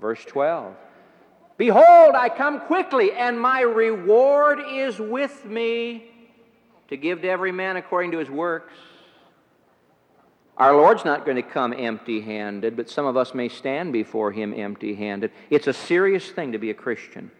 verse 0.00 0.24
12 0.24 0.74
Behold, 1.56 2.16
I 2.16 2.28
come 2.28 2.58
quickly, 2.62 3.12
and 3.12 3.40
my 3.40 3.60
reward 3.60 4.58
is 4.68 4.98
with 4.98 5.44
me 5.44 6.10
to 6.88 6.96
give 6.96 7.22
to 7.22 7.28
every 7.28 7.52
man 7.52 7.76
according 7.76 8.10
to 8.10 8.18
his 8.18 8.28
works. 8.28 8.72
Our 10.56 10.74
Lord's 10.74 11.04
not 11.04 11.24
going 11.24 11.36
to 11.36 11.42
come 11.42 11.72
empty 11.72 12.20
handed, 12.20 12.76
but 12.76 12.90
some 12.90 13.06
of 13.06 13.16
us 13.16 13.32
may 13.32 13.48
stand 13.48 13.92
before 13.92 14.32
him 14.32 14.52
empty 14.52 14.96
handed. 14.96 15.30
It's 15.50 15.68
a 15.68 15.72
serious 15.72 16.28
thing 16.32 16.50
to 16.50 16.58
be 16.58 16.70
a 16.70 16.74
Christian. 16.74 17.30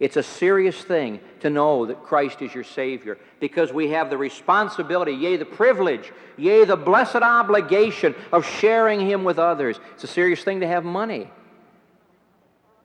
It's 0.00 0.16
a 0.16 0.22
serious 0.22 0.82
thing 0.82 1.20
to 1.40 1.50
know 1.50 1.86
that 1.86 2.02
Christ 2.02 2.42
is 2.42 2.52
your 2.52 2.64
Savior 2.64 3.16
because 3.38 3.72
we 3.72 3.90
have 3.90 4.10
the 4.10 4.18
responsibility, 4.18 5.12
yea, 5.12 5.36
the 5.36 5.44
privilege, 5.44 6.12
yea, 6.36 6.64
the 6.64 6.76
blessed 6.76 7.16
obligation 7.16 8.14
of 8.32 8.44
sharing 8.44 9.00
Him 9.00 9.22
with 9.22 9.38
others. 9.38 9.78
It's 9.94 10.04
a 10.04 10.08
serious 10.08 10.42
thing 10.42 10.60
to 10.60 10.66
have 10.66 10.84
money. 10.84 11.30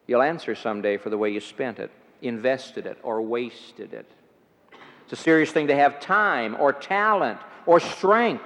You'll 0.06 0.22
answer 0.22 0.54
someday 0.56 0.98
for 0.98 1.10
the 1.10 1.18
way 1.18 1.32
you 1.32 1.40
spent 1.40 1.80
it, 1.80 1.92
invested 2.22 2.86
it, 2.86 2.98
or 3.02 3.22
wasted 3.22 3.94
it. 3.94 4.06
It's 5.04 5.14
a 5.14 5.24
serious 5.24 5.52
thing 5.52 5.68
to 5.68 5.76
have 5.76 6.00
time, 6.00 6.56
or 6.60 6.74
talent, 6.74 7.40
or 7.66 7.80
strength. 7.80 8.44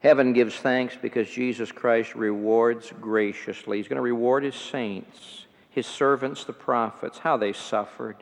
Heaven 0.00 0.32
gives 0.32 0.54
thanks 0.56 0.96
because 1.00 1.28
Jesus 1.28 1.72
Christ 1.72 2.14
rewards 2.14 2.92
graciously. 3.00 3.78
He's 3.78 3.88
going 3.88 3.96
to 3.96 4.02
reward 4.02 4.44
his 4.44 4.54
saints, 4.54 5.46
his 5.70 5.86
servants, 5.86 6.44
the 6.44 6.52
prophets, 6.52 7.18
how 7.18 7.36
they 7.36 7.52
suffered. 7.52 8.16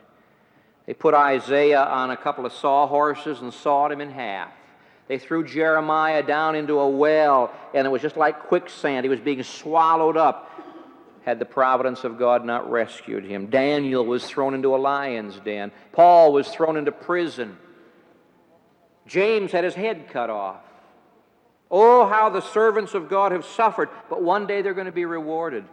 They 0.85 0.93
put 0.93 1.13
Isaiah 1.13 1.83
on 1.83 2.11
a 2.11 2.17
couple 2.17 2.45
of 2.45 2.53
sawhorses 2.53 3.41
and 3.41 3.53
sawed 3.53 3.91
him 3.91 4.01
in 4.01 4.11
half. 4.11 4.51
They 5.07 5.19
threw 5.19 5.45
Jeremiah 5.45 6.23
down 6.23 6.55
into 6.55 6.79
a 6.79 6.89
well, 6.89 7.53
and 7.73 7.85
it 7.85 7.89
was 7.89 8.01
just 8.01 8.17
like 8.17 8.39
quicksand. 8.47 9.03
He 9.03 9.09
was 9.09 9.19
being 9.19 9.43
swallowed 9.43 10.17
up 10.17 10.51
had 11.25 11.39
the 11.39 11.45
providence 11.45 12.03
of 12.03 12.19
God 12.19 12.45
not 12.45 12.69
rescued 12.69 13.25
him. 13.25 13.47
Daniel 13.47 14.05
was 14.05 14.25
thrown 14.25 14.53
into 14.53 14.75
a 14.75 14.77
lion's 14.77 15.39
den. 15.39 15.71
Paul 15.91 16.31
was 16.31 16.47
thrown 16.49 16.77
into 16.77 16.91
prison. 16.91 17.57
James 19.07 19.51
had 19.51 19.63
his 19.63 19.73
head 19.73 20.07
cut 20.09 20.29
off. 20.29 20.61
Oh, 21.77 22.07
how 22.07 22.29
the 22.29 22.39
servants 22.39 22.93
of 22.93 23.09
God 23.09 23.33
have 23.33 23.43
suffered, 23.43 23.89
but 24.09 24.23
one 24.23 24.47
day 24.47 24.61
they're 24.61 24.73
going 24.73 24.85
to 24.85 24.93
be 24.93 25.03
rewarded. 25.03 25.65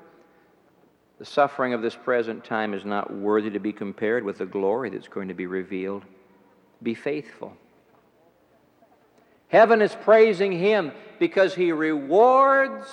The 1.20 1.24
suffering 1.24 1.74
of 1.74 1.80
this 1.80 1.94
present 1.94 2.42
time 2.42 2.74
is 2.74 2.84
not 2.84 3.14
worthy 3.14 3.50
to 3.50 3.60
be 3.60 3.72
compared 3.72 4.24
with 4.24 4.38
the 4.38 4.44
glory 4.44 4.90
that's 4.90 5.06
going 5.06 5.28
to 5.28 5.34
be 5.34 5.46
revealed. 5.46 6.02
Be 6.82 6.94
faithful. 6.94 7.56
Heaven 9.46 9.80
is 9.80 9.94
praising 9.94 10.50
Him 10.50 10.90
because 11.20 11.54
He 11.54 11.70
rewards 11.70 12.88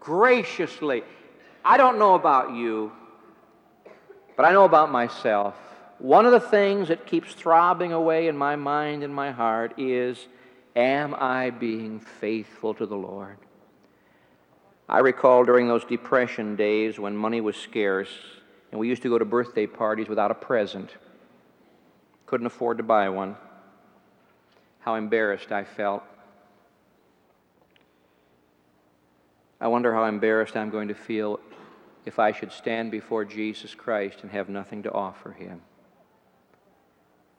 graciously. 0.00 1.04
I 1.64 1.76
don't 1.76 2.00
know 2.00 2.16
about 2.16 2.52
you, 2.52 2.90
but 4.36 4.44
I 4.44 4.50
know 4.50 4.64
about 4.64 4.90
myself. 4.90 5.54
One 6.00 6.26
of 6.26 6.32
the 6.32 6.40
things 6.40 6.88
that 6.88 7.06
keeps 7.06 7.32
throbbing 7.32 7.92
away 7.92 8.26
in 8.26 8.36
my 8.36 8.56
mind 8.56 9.04
and 9.04 9.14
my 9.14 9.30
heart 9.30 9.78
is 9.78 10.26
Am 10.76 11.14
I 11.16 11.50
being 11.50 12.00
faithful 12.00 12.74
to 12.74 12.86
the 12.86 12.96
Lord? 12.96 13.36
I 14.88 14.98
recall 14.98 15.44
during 15.44 15.68
those 15.68 15.84
depression 15.84 16.56
days 16.56 16.98
when 16.98 17.16
money 17.16 17.40
was 17.40 17.56
scarce 17.56 18.10
and 18.70 18.80
we 18.80 18.88
used 18.88 19.02
to 19.02 19.08
go 19.08 19.18
to 19.18 19.24
birthday 19.24 19.66
parties 19.66 20.08
without 20.08 20.30
a 20.30 20.34
present. 20.34 20.90
Couldn't 22.26 22.46
afford 22.46 22.78
to 22.78 22.82
buy 22.82 23.08
one. 23.08 23.36
How 24.80 24.96
embarrassed 24.96 25.52
I 25.52 25.64
felt. 25.64 26.02
I 29.60 29.68
wonder 29.68 29.94
how 29.94 30.04
embarrassed 30.04 30.56
I'm 30.56 30.70
going 30.70 30.88
to 30.88 30.94
feel 30.94 31.38
if 32.04 32.18
I 32.18 32.32
should 32.32 32.52
stand 32.52 32.90
before 32.90 33.24
Jesus 33.24 33.74
Christ 33.74 34.18
and 34.22 34.30
have 34.32 34.48
nothing 34.48 34.82
to 34.82 34.92
offer 34.92 35.32
him. 35.32 35.62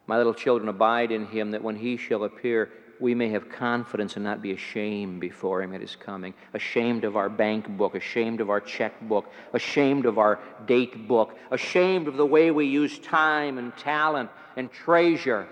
My 0.07 0.17
little 0.17 0.33
children, 0.33 0.69
abide 0.69 1.11
in 1.11 1.27
him, 1.27 1.51
that 1.51 1.63
when 1.63 1.75
he 1.75 1.97
shall 1.97 2.23
appear, 2.23 2.71
we 2.99 3.13
may 3.13 3.29
have 3.29 3.49
confidence 3.49 4.15
and 4.15 4.23
not 4.23 4.41
be 4.41 4.51
ashamed 4.51 5.19
before 5.19 5.61
him 5.61 5.73
at 5.73 5.81
his 5.81 5.95
coming. 5.95 6.33
Ashamed 6.53 7.03
of 7.03 7.17
our 7.17 7.29
bank 7.29 7.67
book, 7.67 7.95
ashamed 7.95 8.41
of 8.41 8.49
our 8.49 8.61
checkbook, 8.61 9.29
ashamed 9.53 10.05
of 10.05 10.17
our 10.17 10.39
date 10.65 11.07
book, 11.07 11.37
ashamed 11.51 12.07
of 12.07 12.17
the 12.17 12.25
way 12.25 12.51
we 12.51 12.67
use 12.67 12.97
time 12.99 13.57
and 13.57 13.75
talent 13.77 14.29
and 14.55 14.71
treasure. 14.71 15.47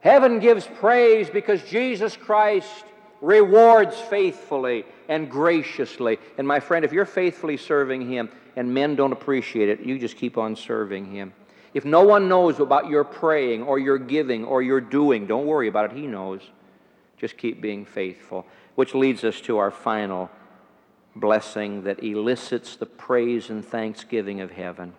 Heaven 0.00 0.40
gives 0.40 0.66
praise 0.66 1.30
because 1.30 1.62
Jesus 1.62 2.16
Christ 2.16 2.84
rewards 3.20 3.96
faithfully 3.96 4.84
and 5.08 5.30
graciously. 5.30 6.18
And 6.36 6.46
my 6.46 6.58
friend, 6.58 6.84
if 6.84 6.92
you're 6.92 7.04
faithfully 7.04 7.56
serving 7.56 8.10
Him 8.10 8.28
and 8.56 8.74
men 8.74 8.96
don't 8.96 9.12
appreciate 9.12 9.68
it, 9.68 9.80
you 9.80 9.98
just 9.98 10.16
keep 10.16 10.36
on 10.36 10.56
serving 10.56 11.06
Him. 11.12 11.32
If 11.74 11.84
no 11.84 12.02
one 12.02 12.28
knows 12.28 12.60
about 12.60 12.88
your 12.88 13.04
praying 13.04 13.62
or 13.62 13.78
your 13.78 13.98
giving 13.98 14.44
or 14.44 14.62
your 14.62 14.80
doing, 14.80 15.26
don't 15.26 15.46
worry 15.46 15.68
about 15.68 15.90
it. 15.90 15.96
He 15.96 16.06
knows. 16.06 16.42
Just 17.16 17.36
keep 17.36 17.60
being 17.60 17.84
faithful. 17.84 18.46
Which 18.74 18.94
leads 18.94 19.24
us 19.24 19.40
to 19.42 19.58
our 19.58 19.70
final 19.70 20.30
blessing 21.14 21.84
that 21.84 22.02
elicits 22.02 22.76
the 22.76 22.86
praise 22.86 23.50
and 23.50 23.64
thanksgiving 23.64 24.40
of 24.40 24.50
heaven. 24.50 24.94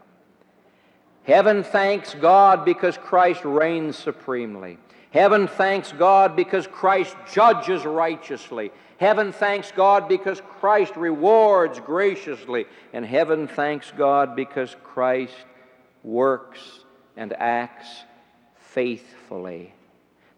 Heaven 1.24 1.64
thanks 1.64 2.14
God 2.16 2.66
because 2.66 2.98
Christ 2.98 3.44
reigns 3.46 3.98
supremely. 3.98 4.78
Heaven 5.12 5.48
thanks 5.48 5.92
God 5.92 6.36
because 6.36 6.68
Christ 6.68 7.16
judges 7.32 7.86
righteously. 7.86 8.72
Heaven 8.98 9.32
thanks 9.32 9.72
God 9.72 10.08
because 10.08 10.42
Christ 10.60 10.96
rewards 10.96 11.80
graciously. 11.80 12.66
And 12.94 13.06
heaven 13.06 13.48
thanks 13.48 13.92
God 13.96 14.36
because 14.36 14.76
Christ 14.84 15.36
works 16.04 16.60
and 17.18 17.34
acts 17.34 18.04
faithfully. 18.56 19.74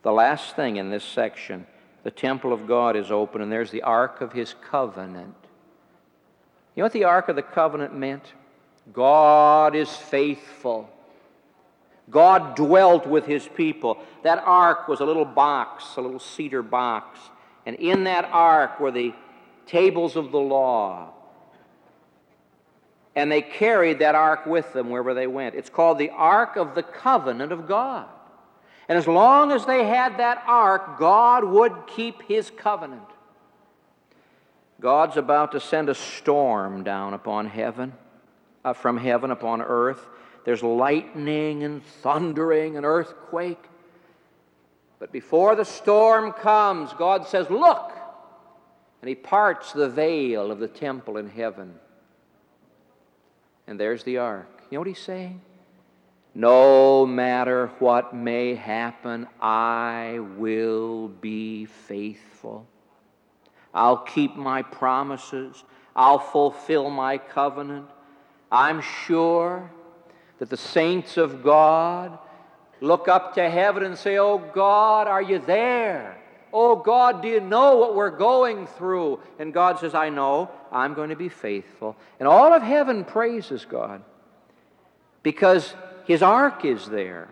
The 0.04 0.12
last 0.12 0.56
thing 0.56 0.78
in 0.78 0.90
this 0.90 1.04
section 1.04 1.66
the 2.04 2.12
temple 2.12 2.54
of 2.54 2.68
God 2.68 2.96
is 2.96 3.12
open, 3.12 3.42
and 3.42 3.52
there's 3.52 3.72
the 3.72 3.82
Ark 3.82 4.22
of 4.22 4.32
His 4.32 4.54
covenant. 4.70 5.36
You 6.76 6.82
know 6.82 6.86
what 6.86 6.94
the 6.94 7.06
Ark 7.06 7.30
of 7.30 7.36
the 7.36 7.42
covenant 7.42 7.96
meant? 7.96 8.34
God 8.94 9.76
is 9.76 9.90
faithful. 9.90 10.90
God 12.10 12.56
dwelt 12.56 13.08
with 13.08 13.26
his 13.26 13.48
people. 13.48 13.98
That 14.24 14.44
ark 14.46 14.88
was 14.88 15.00
a 15.00 15.06
little 15.06 15.26
box, 15.26 15.96
a 15.98 16.02
little 16.02 16.20
cedar 16.20 16.62
box. 16.62 17.20
And 17.66 17.76
in 17.78 18.04
that 18.04 18.26
ark 18.26 18.80
were 18.80 18.92
the 18.92 19.14
tables 19.66 20.16
of 20.16 20.32
the 20.32 20.40
law. 20.40 21.14
And 23.16 23.32
they 23.32 23.42
carried 23.42 24.00
that 24.00 24.16
ark 24.16 24.46
with 24.46 24.74
them 24.74 24.90
wherever 24.90 25.14
they 25.14 25.28
went. 25.28 25.56
It's 25.56 25.70
called 25.70 25.98
the 25.98 26.10
Ark 26.10 26.58
of 26.58 26.76
the 26.76 26.84
Covenant 26.84 27.52
of 27.52 27.68
God. 27.68 28.08
And 28.88 28.98
as 28.98 29.08
long 29.08 29.52
as 29.52 29.66
they 29.66 29.86
had 29.86 30.18
that 30.18 30.44
ark, 30.46 31.00
God 31.00 31.44
would 31.44 31.74
keep 31.88 32.22
his 32.24 32.52
covenant. 32.52 33.02
God's 34.80 35.18
about 35.18 35.54
to 35.54 35.60
send 35.60 35.90
a 35.90 35.96
storm 35.96 36.84
down 36.84 37.14
upon 37.14 37.48
heaven, 37.48 37.94
uh, 38.64 38.74
from 38.74 38.98
heaven 38.98 39.32
upon 39.32 39.62
earth. 39.62 40.06
There's 40.44 40.62
lightning 40.62 41.64
and 41.64 41.84
thundering 41.84 42.78
and 42.78 42.86
earthquake. 42.86 43.64
But 45.00 45.12
before 45.12 45.56
the 45.56 45.66
storm 45.66 46.34
comes, 46.34 46.94
God 46.94 47.28
says, 47.28 47.50
Look! 47.50 47.92
And 49.02 49.10
He 49.10 49.16
parts 49.16 49.74
the 49.74 49.90
veil 49.90 50.52
of 50.52 50.60
the 50.60 50.68
temple 50.68 51.18
in 51.18 51.30
heaven. 51.30 51.80
And 53.68 53.80
there's 53.80 54.04
the 54.04 54.18
ark. 54.18 54.48
You 54.70 54.76
know 54.76 54.82
what 54.82 54.88
He's 54.88 55.00
saying? 55.00 55.42
No 56.34 57.06
matter 57.06 57.68
what 57.80 58.14
may 58.14 58.56
happen, 58.56 59.28
I 59.42 60.20
will 60.38 61.08
be 61.08 61.66
faithful. 61.66 62.68
I'll 63.74 63.98
keep 63.98 64.36
my 64.36 64.62
promises. 64.62 65.64
I'll 65.96 66.20
fulfill 66.20 66.90
my 66.90 67.18
covenant. 67.18 67.88
I'm 68.52 68.82
sure 68.82 69.72
that 70.40 70.50
the 70.50 70.58
saints 70.58 71.18
of 71.18 71.42
God 71.42 72.20
look 72.82 73.08
up 73.08 73.36
to 73.36 73.50
heaven 73.50 73.84
and 73.84 73.98
say, 73.98 74.18
Oh 74.18 74.38
God, 74.38 75.08
are 75.08 75.22
you 75.22 75.40
there? 75.40 76.18
Oh 76.58 76.78
God, 76.78 77.22
do 77.22 77.28
you 77.28 77.42
know 77.42 77.76
what 77.76 77.96
we're 77.96 78.10
going 78.10 78.66
through? 78.66 79.20
And 79.40 79.54
God 79.54 79.78
says, 79.78 79.94
I 79.94 80.08
know, 80.08 80.50
I'm 80.72 80.94
going 80.94 81.10
to 81.10 81.16
be 81.18 81.28
faithful. 81.28 81.98
And 82.18 82.30
all 82.30 82.54
of 82.54 82.64
heaven 82.64 83.04
praises 83.04 83.66
God 83.66 84.02
because 85.22 85.74
His 86.06 86.24
ark 86.24 86.64
is 86.64 86.86
there, 86.86 87.28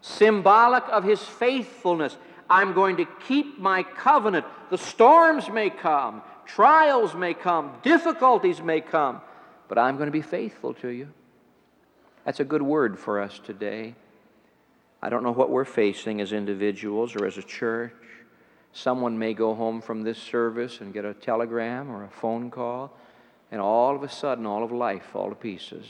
symbolic 0.00 0.82
of 0.88 1.04
His 1.04 1.20
faithfulness. 1.20 2.16
I'm 2.48 2.72
going 2.72 2.96
to 2.96 3.04
keep 3.26 3.58
my 3.58 3.82
covenant. 3.82 4.46
The 4.70 4.78
storms 4.78 5.50
may 5.50 5.68
come, 5.68 6.22
trials 6.46 7.14
may 7.14 7.34
come, 7.34 7.70
difficulties 7.82 8.62
may 8.62 8.80
come, 8.80 9.20
but 9.68 9.76
I'm 9.76 9.98
going 9.98 10.06
to 10.06 10.10
be 10.10 10.22
faithful 10.22 10.72
to 10.74 10.88
you. 10.88 11.08
That's 12.24 12.40
a 12.40 12.44
good 12.44 12.62
word 12.62 12.98
for 12.98 13.20
us 13.20 13.38
today. 13.44 13.94
I 15.02 15.10
don't 15.10 15.22
know 15.22 15.32
what 15.32 15.50
we're 15.50 15.66
facing 15.66 16.22
as 16.22 16.32
individuals 16.32 17.14
or 17.14 17.26
as 17.26 17.36
a 17.36 17.42
church. 17.42 17.92
Someone 18.76 19.16
may 19.16 19.34
go 19.34 19.54
home 19.54 19.80
from 19.80 20.02
this 20.02 20.18
service 20.18 20.80
and 20.80 20.92
get 20.92 21.04
a 21.04 21.14
telegram 21.14 21.88
or 21.92 22.02
a 22.02 22.10
phone 22.10 22.50
call, 22.50 22.92
and 23.52 23.60
all 23.60 23.94
of 23.94 24.02
a 24.02 24.08
sudden, 24.08 24.46
all 24.46 24.64
of 24.64 24.72
life 24.72 25.04
fall 25.12 25.28
to 25.28 25.36
pieces. 25.36 25.86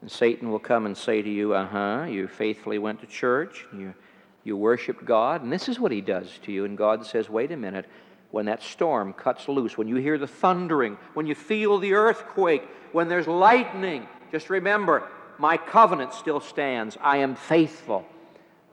And 0.00 0.10
Satan 0.10 0.50
will 0.50 0.58
come 0.58 0.84
and 0.84 0.96
say 0.96 1.22
to 1.22 1.30
you, 1.30 1.54
Uh 1.54 1.66
huh, 1.66 2.06
you 2.10 2.26
faithfully 2.26 2.78
went 2.78 3.00
to 3.02 3.06
church, 3.06 3.66
you, 3.72 3.94
you 4.42 4.56
worshiped 4.56 5.04
God, 5.04 5.42
and 5.42 5.52
this 5.52 5.68
is 5.68 5.78
what 5.78 5.92
he 5.92 6.00
does 6.00 6.40
to 6.42 6.50
you. 6.50 6.64
And 6.64 6.76
God 6.76 7.06
says, 7.06 7.30
Wait 7.30 7.52
a 7.52 7.56
minute, 7.56 7.86
when 8.32 8.46
that 8.46 8.60
storm 8.60 9.12
cuts 9.12 9.46
loose, 9.48 9.78
when 9.78 9.86
you 9.86 9.96
hear 9.96 10.18
the 10.18 10.26
thundering, 10.26 10.98
when 11.14 11.28
you 11.28 11.36
feel 11.36 11.78
the 11.78 11.94
earthquake, 11.94 12.64
when 12.90 13.06
there's 13.06 13.28
lightning, 13.28 14.08
just 14.32 14.50
remember, 14.50 15.08
my 15.38 15.56
covenant 15.56 16.14
still 16.14 16.40
stands. 16.40 16.98
I 17.00 17.18
am 17.18 17.36
faithful. 17.36 18.04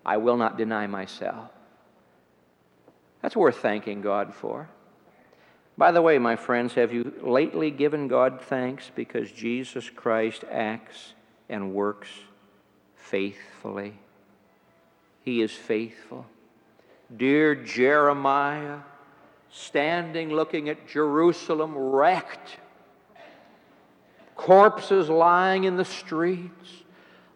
I 0.03 0.17
will 0.17 0.37
not 0.37 0.57
deny 0.57 0.87
myself. 0.87 1.51
That's 3.21 3.35
worth 3.35 3.57
thanking 3.57 4.01
God 4.01 4.33
for. 4.33 4.69
By 5.77 5.91
the 5.91 6.01
way, 6.01 6.17
my 6.17 6.35
friends, 6.35 6.73
have 6.73 6.93
you 6.93 7.13
lately 7.21 7.71
given 7.71 8.07
God 8.07 8.41
thanks 8.41 8.91
because 8.93 9.31
Jesus 9.31 9.89
Christ 9.89 10.43
acts 10.51 11.13
and 11.49 11.73
works 11.73 12.09
faithfully? 12.95 13.93
He 15.23 15.41
is 15.41 15.51
faithful. 15.51 16.25
Dear 17.15 17.55
Jeremiah, 17.55 18.79
standing 19.49 20.29
looking 20.29 20.69
at 20.69 20.87
Jerusalem 20.87 21.77
wrecked 21.77 22.57
corpses 24.35 25.09
lying 25.09 25.65
in 25.65 25.77
the 25.77 25.85
streets, 25.85 26.83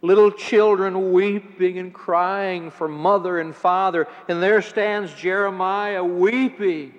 little 0.01 0.31
children 0.31 1.11
weeping 1.11 1.77
and 1.77 1.93
crying 1.93 2.69
for 2.69 2.87
mother 2.87 3.39
and 3.39 3.55
father. 3.55 4.07
And 4.27 4.41
there 4.41 4.61
stands 4.61 5.13
Jeremiah 5.13 6.03
weeping 6.03 6.93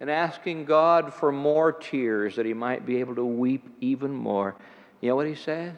and 0.00 0.10
asking 0.10 0.64
God 0.64 1.12
for 1.12 1.32
more 1.32 1.72
tears 1.72 2.36
that 2.36 2.46
he 2.46 2.54
might 2.54 2.86
be 2.86 3.00
able 3.00 3.14
to 3.16 3.24
weep 3.24 3.66
even 3.80 4.12
more. 4.12 4.54
You 5.00 5.10
know 5.10 5.16
what 5.16 5.26
he 5.26 5.34
says? 5.34 5.76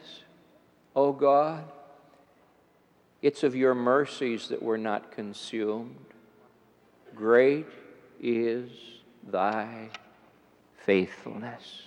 Oh 0.95 1.11
God, 1.13 1.63
it's 3.21 3.43
of 3.43 3.55
your 3.55 3.73
mercies 3.73 4.47
that 4.49 4.61
we're 4.61 4.77
not 4.77 5.11
consumed. 5.11 5.95
Great 7.15 7.67
is 8.21 8.69
thy 9.29 9.89
faithfulness. 10.77 11.83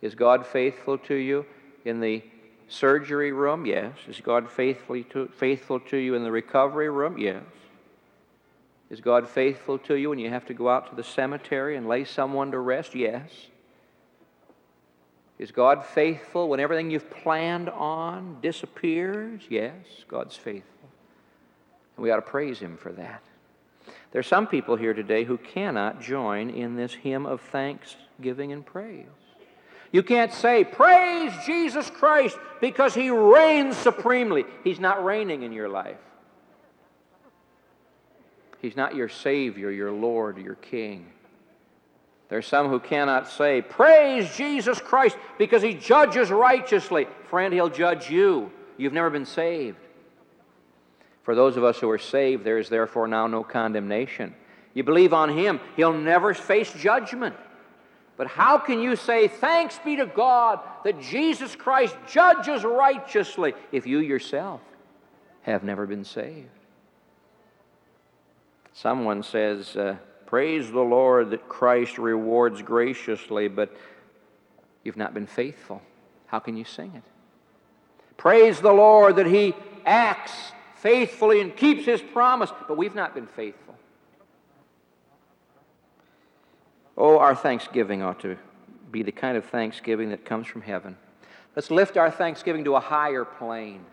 Is 0.00 0.14
God 0.14 0.46
faithful 0.46 0.98
to 0.98 1.14
you 1.14 1.46
in 1.84 2.00
the 2.00 2.22
surgery 2.68 3.32
room? 3.32 3.66
Yes. 3.66 3.94
Is 4.08 4.20
God 4.20 4.50
faithfully 4.50 5.04
to, 5.04 5.28
faithful 5.28 5.80
to 5.80 5.96
you 5.96 6.14
in 6.14 6.24
the 6.24 6.30
recovery 6.30 6.90
room? 6.90 7.18
Yes. 7.18 7.44
Is 8.90 9.00
God 9.00 9.28
faithful 9.28 9.78
to 9.80 9.94
you 9.94 10.10
when 10.10 10.18
you 10.18 10.30
have 10.30 10.46
to 10.46 10.54
go 10.54 10.68
out 10.68 10.90
to 10.90 10.96
the 10.96 11.04
cemetery 11.04 11.76
and 11.76 11.88
lay 11.88 12.04
someone 12.04 12.50
to 12.52 12.58
rest? 12.58 12.94
Yes. 12.94 13.30
Is 15.38 15.50
God 15.50 15.84
faithful 15.84 16.48
when 16.48 16.60
everything 16.60 16.90
you've 16.90 17.10
planned 17.10 17.68
on 17.68 18.38
disappears? 18.40 19.42
Yes, 19.48 19.74
God's 20.06 20.36
faithful. 20.36 20.88
And 21.96 22.04
we 22.04 22.10
ought 22.10 22.16
to 22.16 22.22
praise 22.22 22.60
Him 22.60 22.76
for 22.76 22.92
that. 22.92 23.22
There 24.12 24.20
are 24.20 24.22
some 24.22 24.46
people 24.46 24.76
here 24.76 24.94
today 24.94 25.24
who 25.24 25.38
cannot 25.38 26.00
join 26.00 26.50
in 26.50 26.76
this 26.76 26.94
hymn 26.94 27.26
of 27.26 27.40
thanksgiving 27.40 28.52
and 28.52 28.64
praise. 28.64 29.06
You 29.94 30.02
can't 30.02 30.32
say, 30.32 30.64
Praise 30.64 31.30
Jesus 31.46 31.88
Christ, 31.88 32.36
because 32.60 32.96
He 32.96 33.10
reigns 33.10 33.76
supremely. 33.76 34.44
He's 34.64 34.80
not 34.80 35.04
reigning 35.04 35.44
in 35.44 35.52
your 35.52 35.68
life. 35.68 36.00
He's 38.60 38.74
not 38.74 38.96
your 38.96 39.08
Savior, 39.08 39.70
your 39.70 39.92
Lord, 39.92 40.38
your 40.38 40.56
King. 40.56 41.06
There 42.28 42.38
are 42.40 42.42
some 42.42 42.70
who 42.70 42.80
cannot 42.80 43.28
say, 43.28 43.62
Praise 43.62 44.34
Jesus 44.34 44.80
Christ, 44.80 45.16
because 45.38 45.62
He 45.62 45.74
judges 45.74 46.28
righteously. 46.28 47.06
Friend, 47.30 47.54
He'll 47.54 47.70
judge 47.70 48.10
you. 48.10 48.50
You've 48.76 48.92
never 48.92 49.10
been 49.10 49.26
saved. 49.26 49.78
For 51.22 51.36
those 51.36 51.56
of 51.56 51.62
us 51.62 51.78
who 51.78 51.88
are 51.88 51.98
saved, 51.98 52.42
there 52.42 52.58
is 52.58 52.68
therefore 52.68 53.06
now 53.06 53.28
no 53.28 53.44
condemnation. 53.44 54.34
You 54.74 54.82
believe 54.82 55.12
on 55.12 55.38
Him, 55.38 55.60
He'll 55.76 55.92
never 55.92 56.34
face 56.34 56.72
judgment. 56.72 57.36
But 58.16 58.28
how 58.28 58.58
can 58.58 58.80
you 58.80 58.96
say, 58.96 59.28
Thanks 59.28 59.78
be 59.84 59.96
to 59.96 60.06
God 60.06 60.60
that 60.84 61.00
Jesus 61.00 61.56
Christ 61.56 61.96
judges 62.06 62.64
righteously, 62.64 63.54
if 63.72 63.86
you 63.86 63.98
yourself 63.98 64.60
have 65.42 65.64
never 65.64 65.86
been 65.86 66.04
saved? 66.04 66.48
Someone 68.72 69.22
says, 69.22 69.76
uh, 69.76 69.96
Praise 70.26 70.70
the 70.70 70.80
Lord 70.80 71.30
that 71.30 71.48
Christ 71.48 71.96
rewards 71.96 72.60
graciously, 72.60 73.46
but 73.46 73.74
you've 74.82 74.96
not 74.96 75.14
been 75.14 75.28
faithful. 75.28 75.80
How 76.26 76.40
can 76.40 76.56
you 76.56 76.64
sing 76.64 76.92
it? 76.94 77.04
Praise 78.16 78.60
the 78.60 78.72
Lord 78.72 79.16
that 79.16 79.26
He 79.26 79.54
acts 79.86 80.32
faithfully 80.76 81.40
and 81.40 81.56
keeps 81.56 81.86
His 81.86 82.02
promise, 82.02 82.50
but 82.66 82.76
we've 82.76 82.94
not 82.94 83.14
been 83.14 83.28
faithful. 83.28 83.63
Oh, 86.96 87.18
our 87.18 87.34
thanksgiving 87.34 88.02
ought 88.02 88.20
to 88.20 88.36
be 88.90 89.02
the 89.02 89.12
kind 89.12 89.36
of 89.36 89.44
thanksgiving 89.46 90.10
that 90.10 90.24
comes 90.24 90.46
from 90.46 90.62
heaven. 90.62 90.96
Let's 91.56 91.70
lift 91.70 91.96
our 91.96 92.10
thanksgiving 92.10 92.64
to 92.64 92.76
a 92.76 92.80
higher 92.80 93.24
plane. 93.24 93.84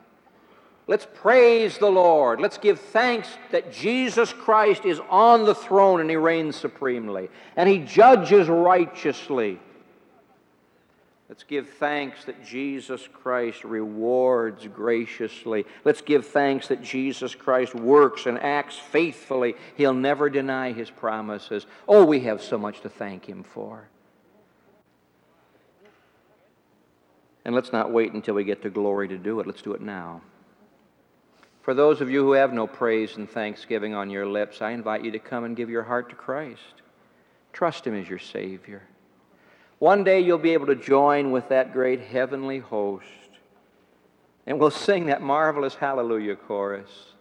Let's 0.88 1.08
praise 1.14 1.78
the 1.78 1.89
Lord. 1.89 2.39
Let's 2.39 2.58
give 2.58 2.80
thanks 2.80 3.30
that 3.52 3.72
Jesus 3.72 4.34
Christ 4.34 4.84
is 4.84 4.99
on 5.10 5.45
the 5.45 5.56
throne 5.56 6.02
and 6.02 6.10
He 6.10 6.16
reigns 6.16 6.56
supremely 6.56 7.30
and 7.56 7.70
He 7.70 7.80
judges 7.80 8.47
righteously. 8.47 9.60
Let's 11.32 11.44
give 11.46 11.70
thanks 11.70 12.26
that 12.26 12.44
Jesus 12.44 13.08
Christ 13.08 13.64
rewards 13.64 14.68
graciously. 14.68 15.66
Let's 15.86 16.02
give 16.02 16.28
thanks 16.28 16.68
that 16.68 16.84
Jesus 16.84 17.36
Christ 17.36 17.74
works 17.74 18.26
and 18.26 18.38
acts 18.38 18.76
faithfully. 18.78 19.56
He'll 19.78 19.94
never 19.94 20.30
deny 20.30 20.74
His 20.74 20.90
promises. 20.90 21.66
Oh, 21.88 22.04
we 22.04 22.20
have 22.20 22.42
so 22.42 22.58
much 22.58 22.82
to 22.82 22.90
thank 22.90 23.30
Him 23.30 23.44
for. 23.44 23.88
And 27.46 27.56
let's 27.56 27.72
not 27.72 27.94
wait 27.94 28.12
until 28.12 28.36
we 28.36 28.44
get 28.44 28.62
to 28.64 28.70
glory 28.70 29.08
to 29.08 29.18
do 29.18 29.40
it. 29.40 29.48
Let's 29.48 29.62
do 29.62 29.72
it 29.72 29.80
now. 29.80 30.20
For 31.62 31.74
those 31.74 32.02
of 32.02 32.10
you 32.10 32.26
who 32.26 32.34
have 32.34 32.52
no 32.52 32.68
praise 32.68 33.16
and 33.16 33.30
thanksgiving 33.30 33.94
on 33.96 34.10
your 34.10 34.26
lips, 34.26 34.62
I 34.62 34.72
invite 34.72 35.06
you 35.06 35.12
to 35.12 35.20
come 35.20 35.46
and 35.46 35.56
give 35.56 35.70
your 35.70 35.84
heart 35.84 36.10
to 36.10 36.16
Christ. 36.16 36.82
Trust 37.54 37.88
Him 37.88 37.96
as 37.96 38.10
your 38.10 38.20
Savior. 38.20 38.82
One 39.82 40.04
day 40.04 40.20
you'll 40.20 40.38
be 40.38 40.54
able 40.54 40.68
to 40.68 40.76
join 40.76 41.32
with 41.32 41.50
that 41.50 41.74
great 41.74 42.02
heavenly 42.02 42.60
host, 42.60 43.08
and 44.46 44.60
we'll 44.60 44.70
sing 44.70 45.08
that 45.08 45.24
marvelous 45.24 45.74
Hallelujah 45.74 46.36
chorus. 46.36 47.16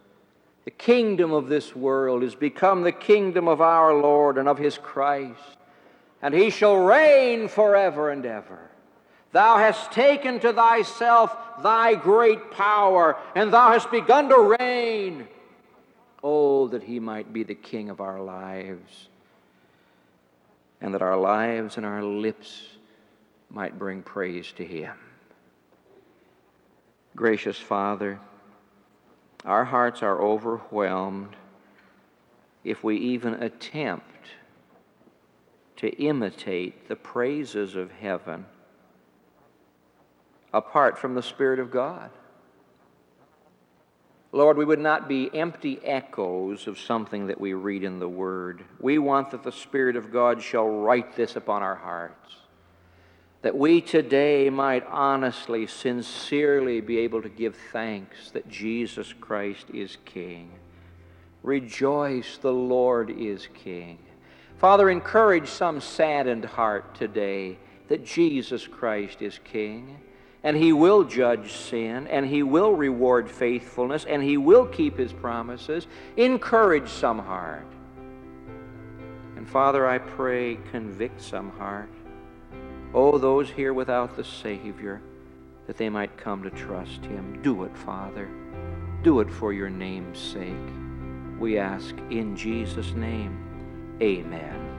The 0.65 0.69
kingdom 0.69 1.33
of 1.33 1.49
this 1.49 1.75
world 1.75 2.21
is 2.21 2.35
become 2.35 2.83
the 2.83 2.91
kingdom 2.91 3.47
of 3.47 3.61
our 3.61 3.95
Lord 3.95 4.37
and 4.37 4.47
of 4.47 4.59
His 4.59 4.77
Christ, 4.77 5.57
and 6.21 6.35
He 6.35 6.51
shall 6.51 6.75
reign 6.75 7.47
forever 7.47 8.11
and 8.11 8.23
ever. 8.27 8.69
Thou 9.31 9.57
hast 9.57 9.91
taken 9.91 10.39
to 10.41 10.53
thyself 10.53 11.35
thy 11.63 11.95
great 11.95 12.51
power, 12.51 13.17
and 13.33 13.51
thou 13.51 13.71
hast 13.71 13.89
begun 13.89 14.29
to 14.29 14.55
reign. 14.59 15.27
Oh, 16.23 16.67
that 16.67 16.83
he 16.83 16.99
might 16.99 17.33
be 17.33 17.41
the 17.41 17.55
king 17.55 17.89
of 17.89 18.01
our 18.01 18.21
lives, 18.21 19.07
and 20.81 20.93
that 20.93 21.01
our 21.01 21.17
lives 21.17 21.77
and 21.77 21.85
our 21.85 22.03
lips 22.03 22.63
might 23.49 23.77
bring 23.77 24.01
praise 24.01 24.51
to 24.53 24.65
him. 24.65 24.95
Gracious 27.15 27.57
Father, 27.57 28.19
our 29.45 29.65
hearts 29.65 30.01
are 30.01 30.21
overwhelmed 30.21 31.35
if 32.63 32.83
we 32.83 32.97
even 32.97 33.33
attempt 33.35 34.05
to 35.77 35.89
imitate 35.97 36.87
the 36.87 36.95
praises 36.95 37.75
of 37.75 37.91
heaven 37.91 38.45
apart 40.53 40.97
from 40.97 41.15
the 41.15 41.23
Spirit 41.23 41.59
of 41.59 41.71
God. 41.71 42.09
Lord, 44.33 44.57
we 44.57 44.63
would 44.63 44.79
not 44.79 45.09
be 45.09 45.29
empty 45.33 45.79
echoes 45.83 46.65
of 46.65 46.79
something 46.79 47.27
that 47.27 47.41
we 47.41 47.53
read 47.53 47.83
in 47.83 47.99
the 47.99 48.07
Word. 48.07 48.63
We 48.79 48.97
want 48.97 49.31
that 49.31 49.43
the 49.43 49.51
Spirit 49.51 49.97
of 49.97 50.11
God 50.11 50.41
shall 50.41 50.67
write 50.67 51.15
this 51.15 51.35
upon 51.35 51.63
our 51.63 51.75
hearts. 51.75 52.37
That 53.41 53.57
we 53.57 53.81
today 53.81 54.49
might 54.49 54.85
honestly, 54.87 55.67
sincerely 55.67 56.79
be 56.79 56.99
able 56.99 57.21
to 57.21 57.29
give 57.29 57.57
thanks 57.73 58.31
that 58.31 58.47
Jesus 58.47 59.13
Christ 59.19 59.65
is 59.73 59.97
King. 60.05 60.51
Rejoice, 61.43 62.37
the 62.37 62.53
Lord 62.53 63.09
is 63.09 63.49
King. 63.53 63.97
Father, 64.59 64.89
encourage 64.89 65.49
some 65.49 65.81
saddened 65.81 66.45
heart 66.45 66.95
today 66.95 67.57
that 67.89 68.05
Jesus 68.05 68.65
Christ 68.65 69.21
is 69.21 69.39
King 69.43 69.99
and 70.43 70.57
he 70.57 70.73
will 70.73 71.03
judge 71.03 71.51
sin, 71.51 72.07
and 72.07 72.25
he 72.25 72.41
will 72.41 72.73
reward 72.73 73.29
faithfulness, 73.29 74.05
and 74.05 74.23
he 74.23 74.37
will 74.37 74.65
keep 74.65 74.97
his 74.97 75.13
promises. 75.13 75.85
Encourage 76.17 76.89
some 76.89 77.19
heart. 77.19 77.67
And 79.37 79.47
Father, 79.47 79.87
I 79.87 79.99
pray, 79.99 80.57
convict 80.71 81.21
some 81.21 81.51
heart. 81.51 81.89
Oh, 82.93 83.17
those 83.17 83.49
here 83.49 83.73
without 83.73 84.15
the 84.15 84.23
Savior, 84.23 85.01
that 85.67 85.77
they 85.77 85.89
might 85.89 86.17
come 86.17 86.43
to 86.43 86.49
trust 86.49 87.05
him. 87.05 87.39
Do 87.41 87.63
it, 87.63 87.77
Father. 87.77 88.27
Do 89.03 89.19
it 89.19 89.31
for 89.31 89.53
your 89.53 89.69
name's 89.69 90.19
sake. 90.19 90.51
We 91.39 91.57
ask 91.57 91.95
in 92.09 92.35
Jesus' 92.35 92.93
name. 92.93 93.97
Amen. 94.01 94.70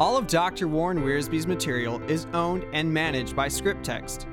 All 0.00 0.16
of 0.16 0.26
Dr. 0.26 0.66
Warren 0.66 1.02
Wiersbe's 1.02 1.46
material 1.46 2.00
is 2.04 2.26
owned 2.32 2.64
and 2.72 2.90
managed 2.90 3.36
by 3.36 3.48
ScriptText. 3.48 4.24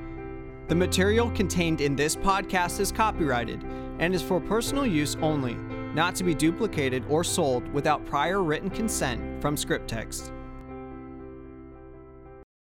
The 0.70 0.76
material 0.76 1.30
contained 1.32 1.82
in 1.82 1.94
this 1.94 2.16
podcast 2.16 2.80
is 2.80 2.90
copyrighted 2.90 3.66
and 4.00 4.16
is 4.16 4.22
for 4.22 4.40
personal 4.40 4.88
use 4.88 5.18
only, 5.22 5.56
not 5.94 6.16
to 6.16 6.24
be 6.24 6.34
duplicated 6.34 7.04
or 7.10 7.22
sold 7.22 7.68
without 7.74 8.06
prior 8.06 8.42
written 8.42 8.70
consent 8.70 9.42
from 9.42 9.58
ScriptText. 9.58 10.32